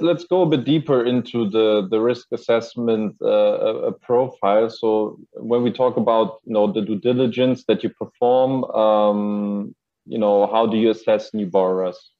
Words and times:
let's 0.00 0.24
go 0.24 0.42
a 0.42 0.46
bit 0.46 0.64
deeper 0.64 1.04
into 1.04 1.48
the 1.48 1.86
the 1.88 2.00
risk 2.00 2.26
assessment 2.32 3.20
uh, 3.22 3.92
profile. 4.02 4.68
So 4.68 5.18
when 5.34 5.62
we 5.62 5.70
talk 5.70 5.96
about 5.96 6.40
you 6.44 6.52
know 6.52 6.72
the 6.72 6.82
due 6.82 6.98
diligence 6.98 7.64
that 7.68 7.82
you 7.82 7.90
perform, 7.90 8.64
um, 8.64 9.74
you 10.06 10.18
know 10.18 10.46
how 10.46 10.66
do 10.66 10.76
you 10.76 10.90
assess 10.90 11.32
new 11.32 11.46
borrowers? 11.46 12.10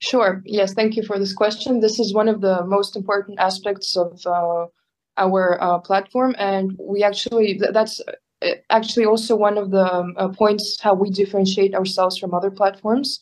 Sure. 0.00 0.42
Yes. 0.44 0.74
Thank 0.74 0.96
you 0.96 1.04
for 1.04 1.16
this 1.18 1.32
question. 1.32 1.78
This 1.78 2.00
is 2.00 2.12
one 2.12 2.28
of 2.28 2.40
the 2.40 2.64
most 2.66 2.96
important 2.96 3.38
aspects 3.38 3.96
of 3.96 4.20
uh, 4.26 4.66
our 5.16 5.62
uh, 5.62 5.78
platform, 5.78 6.34
and 6.38 6.76
we 6.80 7.04
actually 7.04 7.60
that's 7.72 8.00
uh, 8.00 8.48
actually 8.70 9.06
also 9.06 9.36
one 9.36 9.56
of 9.56 9.70
the 9.70 9.86
um, 9.94 10.14
uh, 10.16 10.28
points 10.28 10.80
how 10.80 10.94
we 10.94 11.10
differentiate 11.10 11.76
ourselves 11.76 12.18
from 12.18 12.34
other 12.34 12.50
platforms 12.50 13.20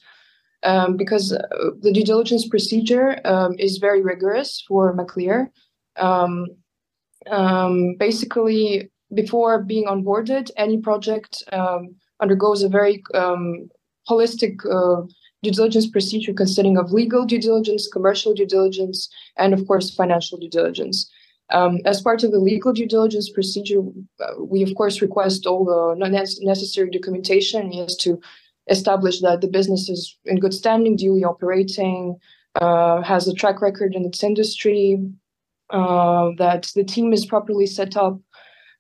um, 0.63 0.97
because 0.97 1.33
uh, 1.33 1.43
the 1.81 1.93
due 1.93 2.05
diligence 2.05 2.47
procedure 2.49 3.21
um, 3.25 3.55
is 3.59 3.79
very 3.79 4.03
rigorous 4.03 4.63
for 4.67 4.93
Maclear. 4.93 5.51
Um, 5.97 6.47
um, 7.31 7.97
basically, 7.99 8.91
before 9.15 9.63
being 9.63 9.87
onboarded, 9.87 10.51
any 10.57 10.79
project 10.79 11.43
um, 11.53 11.97
undergoes 12.21 12.63
a 12.63 12.69
very 12.69 13.03
holistic 14.09 14.59
uh, 14.71 15.07
due 15.43 15.51
diligence 15.51 15.89
procedure 15.89 16.33
consisting 16.33 16.77
of 16.77 16.93
legal 16.93 17.25
due 17.25 17.41
diligence, 17.41 17.89
commercial 17.89 18.35
due 18.35 18.47
diligence, 18.47 19.09
and 19.37 19.55
of 19.55 19.67
course, 19.67 19.95
financial 19.95 20.39
due 20.39 20.51
diligence. 20.51 21.11
Um, 21.53 21.79
as 21.85 22.01
part 22.01 22.23
of 22.23 22.31
the 22.31 22.39
legal 22.39 22.73
due 22.73 22.87
diligence 22.87 23.29
procedure, 23.31 23.81
uh, 24.21 24.45
we 24.45 24.63
of 24.63 24.75
course 24.77 25.03
request 25.03 25.47
all 25.47 25.65
the 25.65 25.97
necessary 26.43 26.91
documentation 26.91 27.73
as 27.73 27.97
to 27.97 28.21
establish 28.69 29.21
that 29.21 29.41
the 29.41 29.49
business 29.49 29.89
is 29.89 30.17
in 30.25 30.39
good 30.39 30.55
standing, 30.55 30.97
duly 30.97 31.25
operating, 31.25 32.17
uh, 32.61 33.03
has 33.03 33.29
a 33.29 33.35
track 33.35 33.61
record 33.61 33.95
in 33.95 34.05
its 34.05 34.23
industry, 34.23 34.99
uh, 35.71 36.31
that 36.39 36.71
the 36.75 36.85
team 36.85 37.13
is 37.13 37.27
properly 37.27 37.67
set 37.67 37.97
up. 37.97 38.19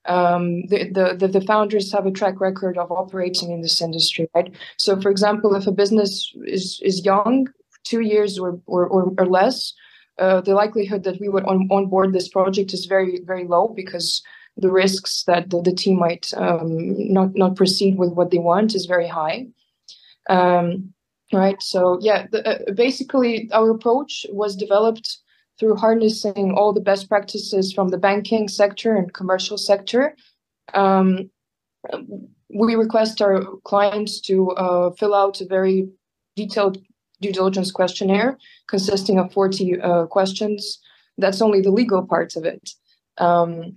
Um, 0.06 0.66
the, 0.69 1.16
the, 1.19 1.28
the 1.28 1.42
founders 1.42 1.92
have 1.92 2.06
a 2.06 2.10
track 2.10 2.41
record 2.41 2.78
of 2.78 2.91
operating 2.91 3.52
in 3.52 3.60
this 3.60 3.82
industry, 3.82 4.28
right? 4.34 4.52
So, 4.78 4.98
for 5.00 5.10
example, 5.10 5.54
if 5.54 5.66
a 5.66 5.72
business 5.72 6.32
is, 6.47 6.80
is 6.82 7.04
young, 7.04 7.48
two 7.84 8.00
years 8.00 8.38
or, 8.38 8.60
or, 8.66 8.86
or, 8.86 9.12
or 9.19 9.26
less, 9.26 9.74
uh, 10.19 10.41
the 10.41 10.54
likelihood 10.54 11.04
that 11.04 11.20
we 11.20 11.28
would 11.28 11.44
on, 11.44 11.69
onboard 11.70 12.12
this 12.12 12.28
project 12.28 12.72
is 12.72 12.86
very, 12.86 13.20
very 13.24 13.47
low 13.47 13.69
because 13.69 14.22
the 14.56 14.70
risks 14.70 15.24
that 15.26 15.50
the, 15.50 15.62
the 15.62 15.72
team 15.72 15.98
might 15.98 16.32
um, 16.36 17.12
not, 17.12 17.34
not 17.34 17.56
proceed 17.56 17.97
with 17.97 18.12
what 18.12 18.30
they 18.30 18.38
want 18.38 18.74
is 18.74 18.86
very 18.86 19.08
high. 19.08 19.47
Um, 20.28 20.92
right. 21.32 21.60
So 21.62 21.98
yeah, 22.00 22.26
the, 22.30 22.46
uh, 22.46 22.72
basically 22.72 23.48
our 23.52 23.70
approach 23.70 24.26
was 24.30 24.56
developed 24.56 25.18
through 25.58 25.76
harnessing 25.76 26.54
all 26.56 26.72
the 26.72 26.80
best 26.80 27.08
practices 27.08 27.72
from 27.72 27.88
the 27.88 27.98
banking 27.98 28.48
sector 28.48 28.96
and 28.96 29.12
commercial 29.12 29.58
sector. 29.58 30.16
Um, 30.72 31.30
we 32.48 32.74
request 32.74 33.22
our 33.22 33.44
clients 33.64 34.20
to 34.22 34.50
uh, 34.52 34.91
fill 34.92 35.14
out 35.14 35.41
a 35.41 35.46
very 35.46 35.88
detailed 36.36 36.78
due 37.20 37.32
diligence 37.32 37.70
questionnaire 37.70 38.38
consisting 38.68 39.18
of 39.18 39.32
40 39.32 39.80
uh, 39.80 40.06
questions. 40.06 40.80
That's 41.18 41.42
only 41.42 41.60
the 41.60 41.70
legal 41.70 42.06
parts 42.06 42.36
of 42.36 42.44
it. 42.44 42.70
Um, 43.18 43.76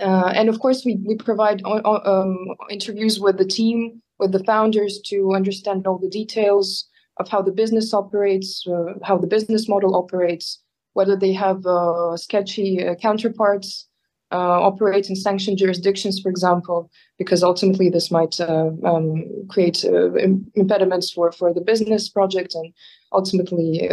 uh, 0.00 0.32
and 0.34 0.48
of 0.48 0.60
course, 0.60 0.84
we, 0.84 0.96
we 1.04 1.16
provide 1.16 1.62
uh, 1.64 1.80
uh, 1.84 2.00
um, 2.04 2.46
interviews 2.70 3.18
with 3.18 3.36
the 3.36 3.44
team 3.44 4.00
with 4.18 4.32
the 4.32 4.44
founders 4.44 5.00
to 5.06 5.34
understand 5.34 5.86
all 5.86 5.98
the 5.98 6.08
details 6.08 6.88
of 7.18 7.28
how 7.28 7.42
the 7.42 7.52
business 7.52 7.92
operates, 7.92 8.66
uh, 8.66 8.94
how 9.02 9.18
the 9.18 9.26
business 9.26 9.68
model 9.68 9.96
operates, 9.96 10.60
whether 10.92 11.16
they 11.16 11.32
have 11.32 11.64
uh, 11.66 12.16
sketchy 12.16 12.84
uh, 12.84 12.94
counterparts, 12.96 13.88
uh, 14.30 14.36
operate 14.36 15.08
in 15.08 15.16
sanctioned 15.16 15.56
jurisdictions, 15.56 16.20
for 16.20 16.28
example, 16.28 16.90
because 17.18 17.42
ultimately 17.42 17.88
this 17.88 18.10
might 18.10 18.38
uh, 18.40 18.70
um, 18.84 19.24
create 19.48 19.84
uh, 19.84 20.12
impediments 20.54 21.10
for, 21.10 21.32
for 21.32 21.54
the 21.54 21.62
business 21.62 22.10
project 22.10 22.54
and 22.54 22.72
ultimately 23.12 23.88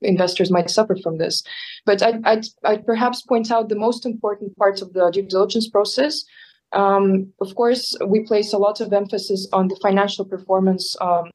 investors 0.00 0.50
might 0.50 0.70
suffer 0.70 0.96
from 0.96 1.18
this. 1.18 1.42
But 1.84 2.02
I'd, 2.02 2.24
I'd, 2.26 2.46
I'd, 2.64 2.86
perhaps 2.86 3.22
point 3.22 3.50
out 3.50 3.68
the 3.68 3.76
most 3.76 4.06
important 4.06 4.56
part 4.56 4.82
of 4.82 4.94
the 4.94 5.10
due 5.10 5.22
diligence 5.22 5.68
process, 5.68 6.24
um, 6.72 7.32
of 7.40 7.54
course, 7.54 7.94
we 8.06 8.20
place 8.20 8.52
a 8.52 8.58
lot 8.58 8.80
of 8.80 8.92
emphasis 8.92 9.48
on 9.52 9.68
the 9.68 9.78
financial 9.82 10.24
performance 10.24 10.96
um, 11.00 11.30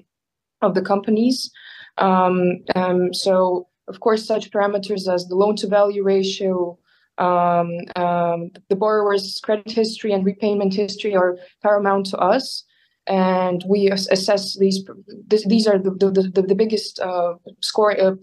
of 0.61 0.73
the 0.73 0.81
companies. 0.81 1.51
Um, 1.97 2.63
um 2.75 3.13
so, 3.13 3.67
of 3.87 3.99
course, 3.99 4.25
such 4.25 4.51
parameters 4.51 5.11
as 5.11 5.27
the 5.27 5.35
loan 5.35 5.55
to 5.57 5.67
value 5.67 6.03
ratio, 6.03 6.77
um, 7.17 7.71
um, 7.95 8.51
the 8.69 8.75
borrower's 8.75 9.39
credit 9.43 9.71
history 9.71 10.13
and 10.13 10.25
repayment 10.25 10.73
history 10.73 11.15
are 11.15 11.37
paramount 11.63 12.07
to 12.07 12.17
us. 12.17 12.63
And 13.07 13.63
we 13.67 13.89
assess 13.89 14.57
these. 14.57 14.83
This, 15.27 15.45
these 15.47 15.65
are 15.65 15.79
the 15.79 15.91
the, 15.91 16.29
the, 16.33 16.41
the 16.41 16.55
biggest 16.55 16.99
uh, 16.99 17.35
score 17.61 17.97
uh, 17.97 18.15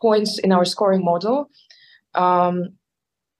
points 0.00 0.38
in 0.38 0.52
our 0.52 0.64
scoring 0.64 1.04
model. 1.04 1.50
Um, 2.14 2.70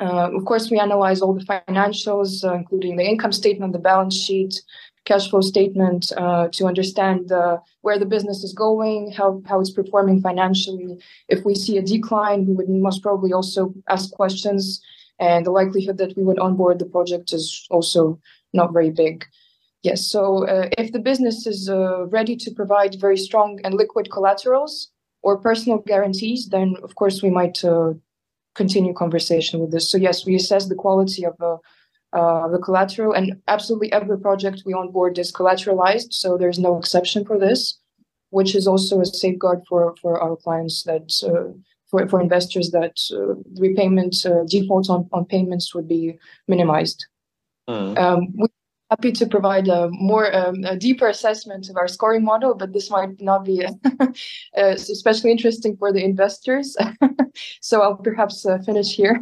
uh, 0.03 0.29
of 0.37 0.45
course, 0.45 0.71
we 0.71 0.79
analyze 0.87 1.21
all 1.21 1.35
the 1.35 1.45
financials, 1.45 2.31
uh, 2.45 2.55
including 2.55 2.97
the 2.97 3.09
income 3.13 3.33
statement, 3.33 3.73
the 3.73 3.79
balance 3.79 4.17
sheet, 4.17 4.53
cash 5.05 5.31
flow 5.31 5.41
statement, 5.41 6.13
uh, 6.17 6.49
to 6.57 6.67
understand 6.67 7.31
where 7.83 7.99
the 7.99 8.13
business 8.15 8.45
is 8.45 8.53
going, 8.53 9.13
how, 9.19 9.43
how 9.49 9.61
it's 9.61 9.71
performing 9.71 10.21
financially. 10.21 10.89
If 11.29 11.45
we 11.45 11.55
see 11.55 11.79
a 11.79 11.83
decline, 11.83 12.47
we 12.47 12.55
would 12.55 12.69
most 12.69 13.03
probably 13.03 13.33
also 13.33 13.75
ask 13.89 14.11
questions, 14.13 14.83
and 15.19 15.47
the 15.47 15.51
likelihood 15.61 15.99
that 15.99 16.17
we 16.17 16.25
would 16.25 16.39
onboard 16.39 16.79
the 16.79 16.87
project 16.97 17.33
is 17.33 17.67
also 17.71 18.19
not 18.53 18.73
very 18.73 18.91
big. 18.91 19.25
Yes, 19.83 20.07
so 20.07 20.47
uh, 20.47 20.69
if 20.79 20.93
the 20.93 21.01
business 21.01 21.47
is 21.47 21.69
uh, 21.69 22.07
ready 22.07 22.37
to 22.37 22.51
provide 22.53 23.01
very 23.01 23.17
strong 23.17 23.59
and 23.65 23.75
liquid 23.75 24.11
collaterals 24.11 24.91
or 25.23 25.39
personal 25.39 25.79
guarantees, 25.79 26.49
then 26.49 26.77
of 26.83 26.95
course 26.95 27.23
we 27.23 27.31
might 27.31 27.65
uh, 27.65 27.93
continue 28.55 28.93
conversation 28.93 29.61
with 29.61 29.71
this. 29.73 29.91
So 29.91 29.99
yes, 29.99 30.27
we 30.27 30.35
assess 30.35 30.67
the 30.67 30.75
quality 30.75 31.25
of 31.25 31.35
uh, 31.41 31.57
uh, 32.13 32.49
the 32.49 32.59
collateral, 32.59 33.13
and 33.13 33.41
absolutely 33.49 33.93
every 33.93 34.19
project 34.19 34.63
we 34.67 34.75
onboard 34.75 35.19
is 35.19 35.33
collateralized. 35.33 36.13
So 36.13 36.37
there's 36.37 36.59
no 36.59 36.79
exception 36.79 37.25
for 37.25 37.39
this, 37.39 37.79
which 38.31 38.55
is 38.55 38.67
also 38.67 39.01
a 39.01 39.07
safeguard 39.07 39.63
for 39.69 39.95
for 40.01 40.21
our 40.21 40.37
clients 40.37 40.83
that. 40.85 41.11
Uh, 41.23 41.59
for, 41.93 42.09
for 42.09 42.23
investors 42.23 42.71
that 42.71 42.97
uh, 43.13 43.35
repayment 43.61 44.17
uh, 44.25 44.45
defaults 44.49 44.89
on, 44.89 45.07
on 45.13 45.27
payments 45.27 45.75
would 45.75 45.87
be 45.87 46.19
minimized. 46.49 47.07
Mm. 47.69 47.99
Um, 47.99 48.29
we 48.35 48.49
happy 48.93 49.13
to 49.21 49.27
provide 49.27 49.69
a 49.69 49.89
more 50.11 50.27
um, 50.41 50.57
a 50.75 50.77
deeper 50.77 51.09
assessment 51.17 51.63
of 51.71 51.77
our 51.81 51.89
scoring 51.97 52.25
model, 52.33 52.53
but 52.61 52.73
this 52.73 52.89
might 52.97 53.13
not 53.31 53.41
be 53.51 53.57
uh, 54.59 54.75
especially 54.97 55.31
interesting 55.37 55.73
for 55.81 55.93
the 55.93 56.05
investors. 56.13 56.67
so 57.69 57.75
I'll 57.83 58.03
perhaps 58.11 58.37
uh, 58.45 58.59
finish 58.69 58.91
here. 59.01 59.17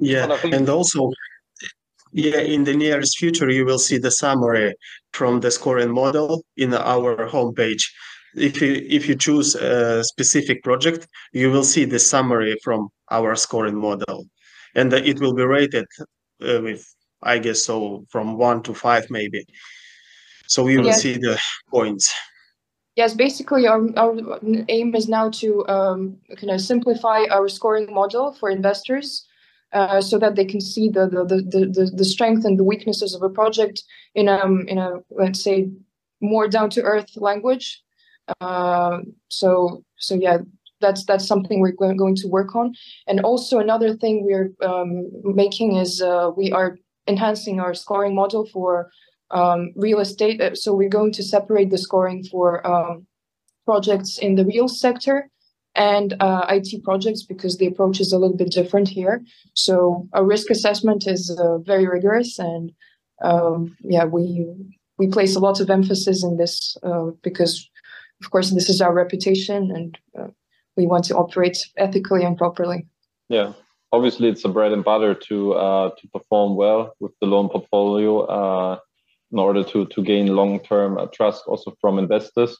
Yeah, 0.00 0.26
and 0.56 0.68
also, 0.68 1.00
yeah, 2.12 2.40
in 2.54 2.64
the 2.64 2.76
nearest 2.84 3.14
future, 3.22 3.50
you 3.58 3.64
will 3.64 3.82
see 3.88 3.98
the 3.98 4.14
summary 4.22 4.74
from 5.18 5.40
the 5.40 5.50
scoring 5.50 5.92
model 6.02 6.28
in 6.56 6.74
our 6.74 7.12
homepage. 7.34 7.84
If 8.48 8.54
you 8.62 8.72
if 8.98 9.02
you 9.08 9.14
choose 9.26 9.48
a 9.54 10.02
specific 10.12 10.58
project, 10.68 11.00
you 11.32 11.48
will 11.52 11.66
see 11.74 11.84
the 11.86 11.98
summary 12.12 12.54
from 12.64 12.80
our 13.16 13.36
scoring 13.36 13.78
model, 13.88 14.18
and 14.74 14.92
it 14.92 15.16
will 15.20 15.34
be 15.40 15.46
rated 15.58 15.86
uh, 16.48 16.60
with 16.66 16.82
I 17.22 17.38
guess 17.38 17.64
so 17.64 18.04
from 18.08 18.36
one 18.36 18.62
to 18.62 18.74
five 18.74 19.10
maybe. 19.10 19.44
So 20.46 20.62
we 20.62 20.78
will 20.78 20.86
yes. 20.86 21.02
see 21.02 21.14
the 21.18 21.38
points. 21.70 22.14
Yes, 22.96 23.14
basically 23.14 23.66
our, 23.66 23.80
our 23.96 24.40
aim 24.68 24.94
is 24.94 25.08
now 25.08 25.30
to 25.30 25.66
um, 25.68 26.16
kind 26.36 26.50
of 26.50 26.60
simplify 26.60 27.24
our 27.30 27.48
scoring 27.48 27.92
model 27.94 28.32
for 28.32 28.50
investors 28.50 29.24
uh, 29.72 30.00
so 30.00 30.18
that 30.18 30.34
they 30.34 30.44
can 30.44 30.60
see 30.60 30.88
the, 30.88 31.06
the, 31.06 31.24
the, 31.24 31.66
the, 31.66 31.92
the 31.94 32.04
strength 32.04 32.44
and 32.44 32.58
the 32.58 32.64
weaknesses 32.64 33.14
of 33.14 33.22
a 33.22 33.28
project 33.28 33.82
in 34.14 34.28
a, 34.28 34.44
in 34.66 34.78
a 34.78 34.94
let's 35.10 35.42
say, 35.42 35.68
more 36.20 36.48
down 36.48 36.70
to 36.70 36.82
earth 36.82 37.16
language. 37.16 37.80
Uh, 38.40 38.98
so, 39.28 39.84
so 39.98 40.14
yeah, 40.14 40.38
that's 40.80 41.04
that's 41.04 41.26
something 41.26 41.60
we're 41.60 41.72
going 41.72 42.16
to 42.16 42.28
work 42.28 42.56
on. 42.56 42.74
And 43.06 43.20
also 43.20 43.58
another 43.58 43.96
thing 43.96 44.24
we're 44.24 44.52
um, 44.68 45.08
making 45.22 45.76
is 45.76 46.02
uh, 46.02 46.30
we 46.36 46.50
are 46.52 46.76
enhancing 47.08 47.60
our 47.60 47.74
scoring 47.74 48.14
model 48.14 48.46
for 48.46 48.90
um, 49.30 49.72
real 49.74 50.00
estate. 50.00 50.40
Uh, 50.40 50.54
so 50.54 50.74
we're 50.74 50.88
going 50.88 51.12
to 51.12 51.22
separate 51.22 51.70
the 51.70 51.78
scoring 51.78 52.24
for 52.24 52.66
um, 52.66 53.06
projects 53.64 54.18
in 54.18 54.34
the 54.36 54.44
real 54.44 54.68
sector 54.68 55.30
and 55.74 56.14
uh, 56.20 56.46
IT 56.48 56.82
projects 56.82 57.22
because 57.22 57.58
the 57.58 57.66
approach 57.66 58.00
is 58.00 58.12
a 58.12 58.18
little 58.18 58.36
bit 58.36 58.50
different 58.50 58.88
here. 58.88 59.22
So 59.54 60.08
a 60.12 60.24
risk 60.24 60.50
assessment 60.50 61.06
is 61.06 61.36
uh, 61.38 61.58
very 61.58 61.86
rigorous, 61.86 62.38
and 62.38 62.72
um, 63.22 63.76
yeah, 63.80 64.04
we 64.04 64.46
we 64.98 65.06
place 65.08 65.36
a 65.36 65.40
lot 65.40 65.60
of 65.60 65.70
emphasis 65.70 66.24
in 66.24 66.36
this 66.36 66.76
uh, 66.82 67.10
because 67.22 67.68
of 68.22 68.30
course, 68.30 68.50
this 68.50 68.68
is 68.68 68.80
our 68.80 68.92
reputation, 68.92 69.70
and 69.70 69.98
uh, 70.18 70.28
we 70.76 70.86
want 70.86 71.04
to 71.04 71.16
operate 71.16 71.58
ethically 71.76 72.24
and 72.24 72.36
properly. 72.36 72.86
Yeah, 73.28 73.52
obviously, 73.92 74.28
it's 74.28 74.44
a 74.44 74.48
bread 74.48 74.72
and 74.72 74.84
butter 74.84 75.14
to 75.14 75.54
uh, 75.54 75.90
to 75.98 76.08
perform 76.08 76.56
well 76.56 76.94
with 77.00 77.12
the 77.20 77.26
loan 77.26 77.48
portfolio 77.48 78.20
uh, 78.26 78.78
in 79.32 79.38
order 79.38 79.64
to 79.64 79.86
to 79.86 80.02
gain 80.02 80.34
long 80.34 80.60
term 80.60 80.98
uh, 80.98 81.06
trust 81.06 81.44
also 81.46 81.74
from 81.80 81.98
investors 81.98 82.56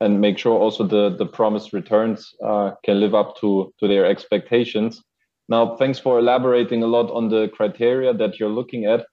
and 0.00 0.20
make 0.20 0.38
sure 0.38 0.56
also 0.58 0.84
the 0.86 1.16
the 1.16 1.26
promised 1.26 1.72
returns 1.72 2.34
uh, 2.44 2.72
can 2.84 3.00
live 3.00 3.14
up 3.14 3.36
to 3.40 3.72
to 3.78 3.88
their 3.88 4.06
expectations. 4.06 5.02
Now, 5.48 5.76
thanks 5.76 5.98
for 5.98 6.18
elaborating 6.18 6.82
a 6.82 6.86
lot 6.86 7.10
on 7.10 7.30
the 7.30 7.48
criteria 7.48 8.12
that 8.12 8.38
you're 8.38 8.50
looking 8.50 8.84
at. 8.84 9.06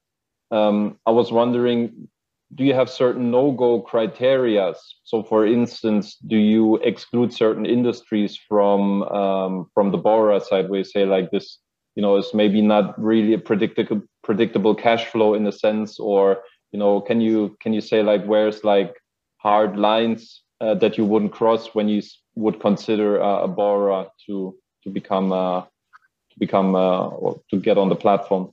Um, 0.50 0.98
I 1.06 1.10
was 1.10 1.32
wondering, 1.32 2.08
do 2.54 2.64
you 2.64 2.74
have 2.74 2.88
certain 2.88 3.30
no-go 3.30 3.80
criteria? 3.80 4.74
So, 5.04 5.22
for 5.22 5.46
instance, 5.46 6.16
do 6.26 6.36
you 6.36 6.76
exclude 6.76 7.32
certain 7.32 7.66
industries 7.66 8.38
from 8.48 9.02
um, 9.04 9.70
from 9.74 9.90
the 9.90 9.98
borrower 9.98 10.40
side, 10.40 10.68
where 10.68 10.78
you 10.78 10.84
say 10.84 11.04
like 11.04 11.30
this, 11.30 11.58
you 11.96 12.02
know, 12.02 12.16
is 12.16 12.32
maybe 12.32 12.62
not 12.62 13.00
really 13.02 13.34
a 13.34 13.38
predictable 13.38 14.02
predictable 14.22 14.74
cash 14.74 15.06
flow 15.06 15.34
in 15.34 15.46
a 15.46 15.52
sense, 15.52 15.98
or 15.98 16.42
you 16.72 16.78
know, 16.78 17.00
can 17.00 17.20
you 17.20 17.56
can 17.60 17.72
you 17.72 17.80
say 17.80 18.02
like 18.02 18.24
where's 18.24 18.62
like 18.62 18.94
hard 19.38 19.76
lines 19.76 20.42
uh, 20.60 20.74
that 20.74 20.96
you 20.96 21.04
wouldn't 21.04 21.32
cross 21.32 21.74
when 21.74 21.88
you 21.88 22.02
would 22.36 22.60
consider 22.60 23.20
uh, 23.20 23.42
a 23.42 23.48
borrower 23.48 24.06
to 24.26 24.56
to 24.84 24.90
become 24.90 25.32
uh, 25.32 25.62
to 25.62 26.38
become 26.38 26.76
uh, 26.76 27.08
or 27.08 27.40
to 27.50 27.58
get 27.58 27.76
on 27.76 27.88
the 27.88 27.96
platform? 27.96 28.52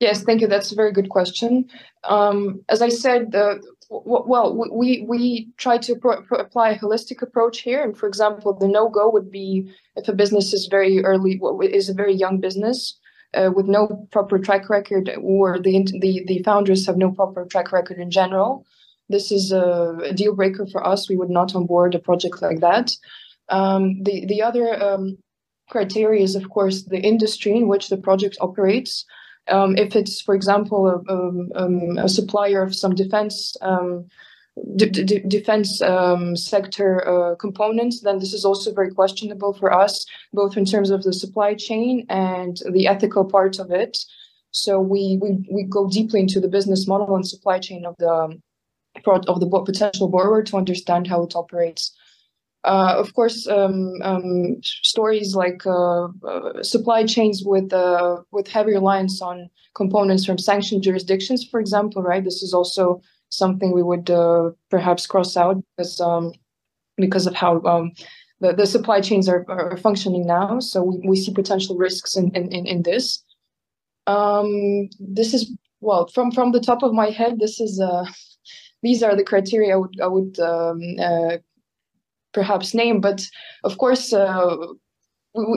Yes, 0.00 0.22
thank 0.22 0.40
you. 0.40 0.48
That's 0.48 0.72
a 0.72 0.74
very 0.74 0.92
good 0.92 1.08
question. 1.08 1.66
Um, 2.02 2.62
as 2.68 2.82
I 2.82 2.88
said, 2.88 3.32
well, 3.90 4.68
we 4.72 5.04
we 5.08 5.48
try 5.56 5.78
to 5.78 5.94
pro- 5.96 6.22
pro- 6.22 6.40
apply 6.40 6.70
a 6.70 6.78
holistic 6.78 7.22
approach 7.22 7.60
here. 7.60 7.82
And 7.82 7.96
for 7.96 8.06
example, 8.06 8.54
the 8.54 8.68
no 8.68 8.88
go 8.88 9.10
would 9.10 9.30
be 9.30 9.70
if 9.96 10.08
a 10.08 10.12
business 10.12 10.52
is 10.52 10.66
very 10.66 11.04
early, 11.04 11.40
is 11.62 11.88
a 11.88 11.94
very 11.94 12.14
young 12.14 12.40
business 12.40 12.98
uh, 13.34 13.50
with 13.54 13.66
no 13.66 14.08
proper 14.10 14.38
track 14.38 14.68
record, 14.68 15.10
or 15.22 15.58
the 15.58 15.86
the 16.00 16.24
the 16.26 16.42
founders 16.42 16.86
have 16.86 16.96
no 16.96 17.12
proper 17.12 17.44
track 17.46 17.72
record 17.72 17.98
in 17.98 18.10
general. 18.10 18.64
This 19.08 19.30
is 19.30 19.52
a, 19.52 19.98
a 20.04 20.12
deal 20.12 20.34
breaker 20.34 20.66
for 20.66 20.84
us. 20.86 21.08
We 21.08 21.16
would 21.16 21.30
not 21.30 21.54
onboard 21.54 21.94
a 21.94 21.98
project 21.98 22.42
like 22.42 22.60
that. 22.60 22.90
Um, 23.48 24.02
the 24.02 24.26
the 24.26 24.42
other 24.42 24.82
um, 24.82 25.18
criteria 25.70 26.22
is, 26.22 26.34
of 26.34 26.48
course, 26.48 26.84
the 26.84 27.00
industry 27.00 27.52
in 27.52 27.68
which 27.68 27.88
the 27.88 27.98
project 27.98 28.36
operates. 28.40 29.04
Um, 29.48 29.76
if 29.76 29.94
it's, 29.94 30.20
for 30.20 30.34
example, 30.34 30.88
a, 30.88 31.12
um, 31.12 31.50
um, 31.54 31.98
a, 31.98 32.08
supplier 32.08 32.62
of 32.62 32.74
some 32.74 32.94
defense 32.94 33.56
um, 33.60 34.06
d- 34.76 34.88
d- 34.88 35.22
defense 35.26 35.82
sector 36.34 37.06
uh, 37.06 37.34
components, 37.34 38.00
then 38.00 38.18
this 38.18 38.32
is 38.32 38.44
also 38.44 38.72
very 38.72 38.90
questionable 38.90 39.52
for 39.52 39.72
us, 39.72 40.06
both 40.32 40.56
in 40.56 40.64
terms 40.64 40.90
of 40.90 41.02
the 41.02 41.12
supply 41.12 41.54
chain 41.54 42.06
and 42.08 42.62
the 42.72 42.86
ethical 42.86 43.24
part 43.24 43.58
of 43.58 43.70
it. 43.70 43.98
So 44.52 44.80
we 44.80 45.18
we, 45.20 45.46
we 45.50 45.64
go 45.64 45.88
deeply 45.88 46.20
into 46.20 46.40
the 46.40 46.48
business 46.48 46.86
model 46.86 47.14
and 47.14 47.26
supply 47.26 47.58
chain 47.58 47.84
of 47.84 47.96
the 47.98 48.40
of 49.06 49.40
the 49.40 49.62
potential 49.64 50.08
borrower 50.08 50.42
to 50.44 50.56
understand 50.56 51.06
how 51.06 51.22
it 51.24 51.34
operates. 51.34 51.92
Uh, 52.64 52.94
of 52.96 53.12
course, 53.12 53.46
um, 53.46 53.92
um, 54.02 54.56
stories 54.62 55.36
like 55.36 55.66
uh, 55.66 56.04
uh, 56.26 56.62
supply 56.62 57.04
chains 57.04 57.42
with 57.44 57.70
uh, 57.74 58.16
with 58.32 58.48
heavy 58.48 58.72
reliance 58.72 59.20
on 59.20 59.50
components 59.74 60.24
from 60.24 60.38
sanctioned 60.38 60.82
jurisdictions, 60.82 61.46
for 61.50 61.60
example, 61.60 62.02
right? 62.02 62.24
This 62.24 62.42
is 62.42 62.54
also 62.54 63.02
something 63.28 63.72
we 63.72 63.82
would 63.82 64.08
uh, 64.08 64.50
perhaps 64.70 65.06
cross 65.06 65.36
out 65.36 65.62
because 65.76 66.00
um, 66.00 66.32
because 66.96 67.26
of 67.26 67.34
how 67.34 67.60
um, 67.64 67.92
the, 68.40 68.54
the 68.54 68.66
supply 68.66 69.02
chains 69.02 69.28
are, 69.28 69.44
are 69.48 69.76
functioning 69.76 70.26
now. 70.26 70.58
So 70.60 70.82
we, 70.82 71.08
we 71.08 71.16
see 71.16 71.34
potential 71.34 71.76
risks 71.76 72.16
in 72.16 72.30
in, 72.34 72.50
in, 72.50 72.82
this. 72.82 73.22
Um, 74.06 74.88
this 74.98 75.34
is 75.34 75.52
well 75.80 76.06
from 76.08 76.30
from 76.30 76.52
the 76.52 76.60
top 76.60 76.82
of 76.82 76.94
my 76.94 77.10
head. 77.10 77.40
This 77.40 77.60
is 77.60 77.78
uh, 77.78 78.06
these 78.82 79.02
are 79.02 79.14
the 79.14 79.24
criteria 79.24 79.74
I 79.74 79.76
would, 79.76 80.00
I 80.00 80.06
would 80.06 80.38
um, 80.40 80.80
perhaps 82.34 82.74
name. 82.74 83.00
But 83.00 83.26
of 83.62 83.78
course, 83.78 84.12
uh, 84.12 84.56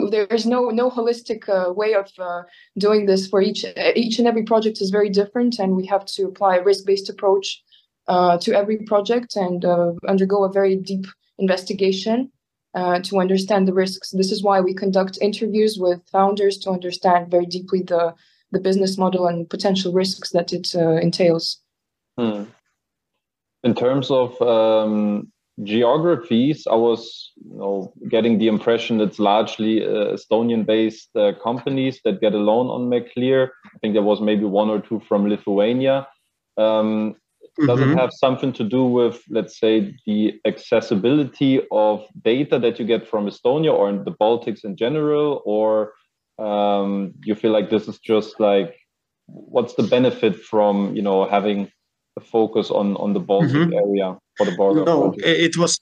there 0.10 0.28
is 0.28 0.46
no 0.46 0.70
no 0.70 0.90
holistic 0.90 1.50
uh, 1.50 1.74
way 1.74 1.94
of 1.94 2.10
uh, 2.20 2.44
doing 2.78 3.06
this 3.06 3.28
for 3.28 3.42
each 3.42 3.66
each 3.96 4.20
and 4.20 4.28
every 4.28 4.44
project 4.44 4.82
is 4.82 4.90
very 4.90 5.10
different, 5.10 5.60
and 5.60 5.76
we 5.76 5.86
have 5.88 6.06
to 6.06 6.28
apply 6.28 6.58
a 6.58 6.64
risk 6.64 6.86
based 6.86 7.10
approach 7.10 7.62
uh, 8.08 8.38
to 8.38 8.54
every 8.54 8.78
project 8.86 9.36
and 9.36 9.66
uh, 9.66 9.92
undergo 10.08 10.44
a 10.44 10.52
very 10.52 10.76
deep 10.76 11.06
investigation. 11.38 12.32
Uh, 12.76 13.00
to 13.00 13.18
understand 13.18 13.68
the 13.68 13.74
risks. 13.74 14.12
This 14.12 14.32
is 14.32 14.44
why 14.44 14.62
we 14.62 14.72
conduct 14.72 15.18
interviews 15.20 15.80
with 15.80 16.00
founders 16.12 16.60
to 16.60 16.70
understand 16.70 17.32
very 17.32 17.48
deeply 17.48 17.82
the, 17.82 18.14
the 18.52 18.60
business 18.60 19.00
model 19.00 19.26
and 19.26 19.50
potential 19.50 19.94
risks 19.94 20.30
that 20.32 20.54
it 20.54 20.76
entails. 20.76 21.60
Hmm 22.20 22.44
in 23.64 23.76
terms 23.76 24.10
of 24.12 24.42
um, 24.42 25.32
geographies, 25.64 26.68
I 26.68 26.76
was 26.76 27.32
you 27.36 27.58
know, 27.58 27.94
getting 28.10 28.38
the 28.38 28.48
impression 28.48 29.02
it's 29.02 29.20
largely 29.20 29.84
uh, 29.84 30.16
Estonian-based 30.16 31.16
uh, 31.16 31.32
companies 31.44 32.00
that 32.06 32.22
get 32.22 32.34
a 32.34 32.38
loan 32.38 32.68
on 32.68 32.90
Maclear. 32.90 33.52
I 33.66 33.78
think 33.80 33.94
there 33.94 34.04
was 34.04 34.22
maybe 34.22 34.46
one 34.46 34.70
or 34.70 34.80
two 34.80 35.02
from 35.08 35.28
Lithuania. 35.28 36.08
Um, 36.58 37.16
does 37.66 37.80
mm-hmm. 37.80 37.94
it 37.94 37.98
have 37.98 38.12
something 38.14 38.54
to 38.54 38.64
do 38.64 38.86
with, 38.86 39.24
let's 39.30 39.60
say, 39.60 39.96
the 40.06 40.40
accessibility 40.46 41.62
of 41.72 42.06
data 42.24 42.60
that 42.60 42.78
you 42.78 42.86
get 42.86 43.08
from 43.08 43.26
Estonia 43.26 43.74
or 43.74 43.90
in 43.90 44.04
the 44.04 44.12
Baltics 44.12 44.64
in 44.64 44.76
general, 44.76 45.42
or 45.44 45.94
um, 46.38 47.14
you 47.24 47.34
feel 47.34 47.52
like 47.52 47.72
this 47.72 47.88
is 47.88 47.98
just 47.98 48.40
like, 48.40 48.76
what's 49.26 49.74
the 49.74 49.84
benefit 49.84 50.36
from 50.36 50.96
you 50.96 51.02
know 51.02 51.28
having 51.28 51.72
a 52.16 52.22
focus 52.22 52.70
on 52.70 52.96
on 52.98 53.14
the 53.14 53.20
Baltic 53.20 53.52
mm-hmm. 53.52 53.74
area 53.74 54.18
for 54.38 54.46
the 54.46 54.56
border? 54.56 54.84
No, 54.86 55.14
it 55.18 55.58
was. 55.58 55.80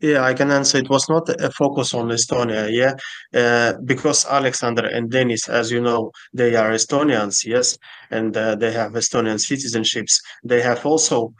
Yeah, 0.00 0.24
I 0.24 0.34
can 0.34 0.50
answer. 0.50 0.78
It 0.78 0.90
was 0.90 1.08
not 1.08 1.28
a 1.28 1.50
focus 1.52 1.94
on 1.94 2.08
Estonia. 2.08 2.68
Yeah, 2.70 2.94
uh, 3.40 3.74
because 3.84 4.26
Alexander 4.26 4.86
and 4.86 5.08
Denis, 5.08 5.48
as 5.48 5.70
you 5.70 5.80
know, 5.80 6.10
they 6.34 6.56
are 6.56 6.72
Estonians. 6.72 7.46
Yes, 7.46 7.78
and 8.10 8.36
uh, 8.36 8.56
they 8.56 8.72
have 8.72 8.92
Estonian 8.92 9.38
citizenships. 9.38 10.14
They 10.42 10.60
have 10.60 10.84
also 10.84 11.32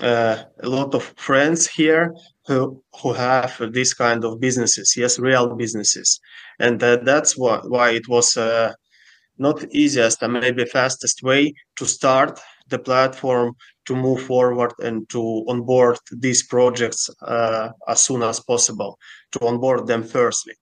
uh, 0.00 0.36
a 0.62 0.68
lot 0.68 0.94
of 0.94 1.02
friends 1.16 1.66
here 1.66 2.14
who 2.46 2.80
who 3.02 3.12
have 3.12 3.60
this 3.72 3.94
kind 3.94 4.24
of 4.24 4.40
businesses. 4.40 4.94
Yes, 4.96 5.18
real 5.18 5.56
businesses, 5.56 6.20
and 6.60 6.80
uh, 6.82 6.98
that's 7.02 7.36
what 7.36 7.68
why 7.68 7.90
it 7.90 8.08
was 8.08 8.36
uh, 8.36 8.74
not 9.38 9.64
easiest 9.72 10.22
and 10.22 10.34
maybe 10.34 10.64
fastest 10.64 11.22
way 11.22 11.52
to 11.76 11.84
start 11.86 12.40
the 12.68 12.78
platform 12.78 13.54
to 13.86 13.94
move 13.94 14.22
forward 14.22 14.72
and 14.80 15.08
to 15.10 15.44
onboard 15.48 15.98
these 16.12 16.46
projects 16.46 17.10
uh, 17.22 17.70
as 17.88 18.02
soon 18.02 18.22
as 18.22 18.40
possible, 18.40 18.98
to 19.32 19.46
onboard 19.46 19.86
them 19.86 20.02
firstly. 20.02 20.54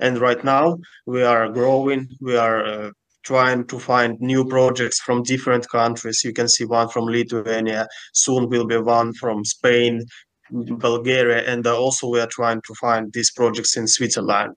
And 0.00 0.18
right 0.18 0.42
now 0.44 0.78
we 1.06 1.22
are 1.22 1.48
growing, 1.48 2.08
we 2.20 2.36
are 2.36 2.64
uh, 2.64 2.90
trying 3.24 3.66
to 3.66 3.78
find 3.78 4.20
new 4.20 4.44
projects 4.44 5.00
from 5.00 5.22
different 5.22 5.68
countries. 5.68 6.22
You 6.24 6.32
can 6.32 6.48
see 6.48 6.64
one 6.64 6.88
from 6.88 7.06
Lithuania, 7.06 7.86
soon 8.12 8.48
will 8.48 8.66
be 8.66 8.78
one 8.78 9.12
from 9.14 9.44
Spain, 9.44 10.02
Bulgaria, 10.50 11.42
and 11.50 11.66
also 11.66 12.08
we 12.08 12.20
are 12.20 12.30
trying 12.30 12.62
to 12.66 12.74
find 12.74 13.12
these 13.12 13.32
projects 13.32 13.76
in 13.76 13.86
Switzerland. 13.86 14.56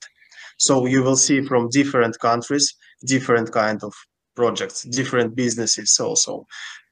So 0.57 0.85
you 0.85 1.03
will 1.03 1.17
see 1.17 1.41
from 1.41 1.69
different 1.69 2.19
countries, 2.19 2.73
different 3.05 3.51
kind 3.51 3.83
of 3.83 3.93
projects, 4.35 4.83
different 4.83 5.35
businesses 5.35 5.99
also 5.99 6.45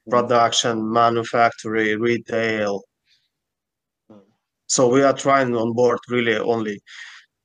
production, 0.08 0.92
manufacturing, 0.92 2.00
retail. 2.00 2.82
So 4.68 4.88
we 4.88 5.02
are 5.02 5.12
trying 5.12 5.56
on 5.56 5.72
board 5.72 5.98
really 6.08 6.36
only 6.36 6.80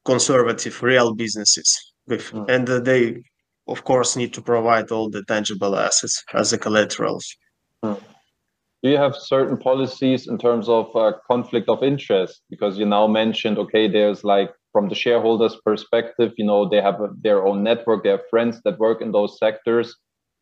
conservative 0.06 0.82
real 0.84 1.16
businesses 1.16 1.94
with, 2.08 2.32
mm. 2.32 2.48
and 2.50 2.68
they 2.86 3.24
of 3.68 3.84
course 3.84 4.16
need 4.16 4.34
to 4.34 4.42
provide 4.42 4.92
all 4.92 5.10
the 5.10 5.24
tangible 5.24 5.76
assets 5.76 6.24
as 6.34 6.54
a 6.54 6.58
collaterals. 6.58 7.26
Mm. 7.84 8.00
Do 8.84 8.92
you 8.92 8.98
have 8.98 9.16
certain 9.16 9.58
policies 9.58 10.28
in 10.28 10.38
terms 10.38 10.70
of 10.70 10.96
uh, 10.96 11.14
conflict 11.26 11.70
of 11.70 11.82
interest? 11.82 12.44
Because 12.52 12.78
you 12.78 12.86
now 12.86 13.08
mentioned, 13.08 13.58
okay, 13.58 13.88
there's 13.88 14.24
like 14.24 14.52
from 14.72 14.90
the 14.90 14.94
shareholders' 14.94 15.58
perspective, 15.66 16.34
you 16.38 16.46
know, 16.46 16.70
they 16.70 16.82
have 16.82 17.00
their 17.24 17.48
own 17.48 17.64
network, 17.64 18.04
they 18.04 18.12
have 18.12 18.30
friends 18.30 18.62
that 18.64 18.78
work 18.78 19.02
in 19.02 19.12
those 19.12 19.40
sectors. 19.40 19.96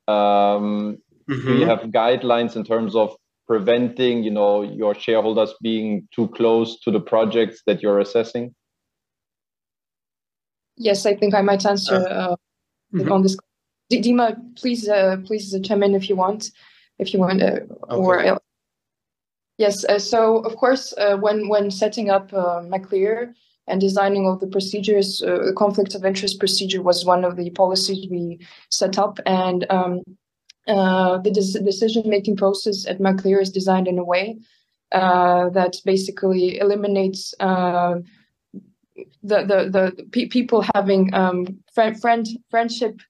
Um, 0.10 0.98
Mm-hmm. 1.30 1.48
Do 1.48 1.58
you 1.58 1.65
have 1.65 1.80
guidelines 1.82 2.56
in 2.56 2.63
terms 2.63 2.96
of 2.96 3.15
preventing, 3.48 4.24
you 4.24 4.32
know, 4.32 4.62
your 4.62 4.96
shareholders 4.96 5.53
being 5.62 6.08
too 6.13 6.27
close 6.30 6.80
to 6.82 6.92
the 6.92 7.00
projects 7.00 7.62
that 7.68 7.82
you're 7.82 8.00
assessing? 8.00 8.53
Yes, 10.77 11.06
I 11.06 11.15
think 11.15 11.34
I 11.34 11.42
might 11.42 11.65
answer 11.65 11.96
uh, 11.96 12.00
uh, 12.00 12.36
mm-hmm. 12.94 13.12
on 13.12 13.22
this. 13.22 13.38
D- 13.89 14.01
Dima, 14.01 14.36
please, 14.56 14.88
uh, 14.89 15.18
please 15.25 15.56
chime 15.63 15.84
in 15.84 15.94
if 15.94 16.10
you 16.10 16.15
want, 16.15 16.50
if 16.98 17.13
you 17.13 17.20
want, 17.20 17.42
uh, 17.42 17.60
okay. 17.89 17.96
or 17.96 18.39
Yes. 19.58 19.86
Uh, 19.86 20.00
so 20.00 20.38
of 20.38 20.56
course, 20.56 20.94
uh, 20.98 21.18
when 21.18 21.48
when 21.48 21.70
setting 21.70 22.10
up 22.10 22.34
uh, 22.34 22.62
Maclear 22.68 23.34
and 23.68 23.80
designing 23.80 24.25
all 24.25 24.38
the 24.38 24.48
procedures, 24.48 25.22
uh, 25.22 25.38
the 25.46 25.53
conflict 25.53 25.96
of 25.96 26.03
interest 26.03 26.39
procedure 26.39 26.82
was 26.82 27.06
one 27.06 27.24
of 27.24 27.38
the 27.38 27.50
policies 27.51 28.08
we 28.10 28.39
set 28.70 28.98
up, 28.98 29.20
and 29.25 29.65
um, 29.70 30.01
uh, 30.67 31.17
the 31.20 31.32
des- 31.32 31.63
decision 31.63 32.03
making 32.10 32.36
process 32.36 32.86
at 32.88 33.00
Maclear 33.00 33.39
is 33.39 33.51
designed 33.51 33.88
in 33.88 34.00
a 34.00 34.03
way 34.03 34.38
uh, 34.91 35.50
that 35.50 35.77
basically 35.86 36.60
eliminates. 36.60 37.34
Uh, 37.39 37.96
the 39.24 39.43
the 39.43 39.70
the 39.72 40.03
pe- 40.12 40.27
people 40.27 40.63
having 40.75 41.12
um, 41.13 41.48
friend 41.74 42.00
friend 42.00 42.27
friendship 42.51 43.01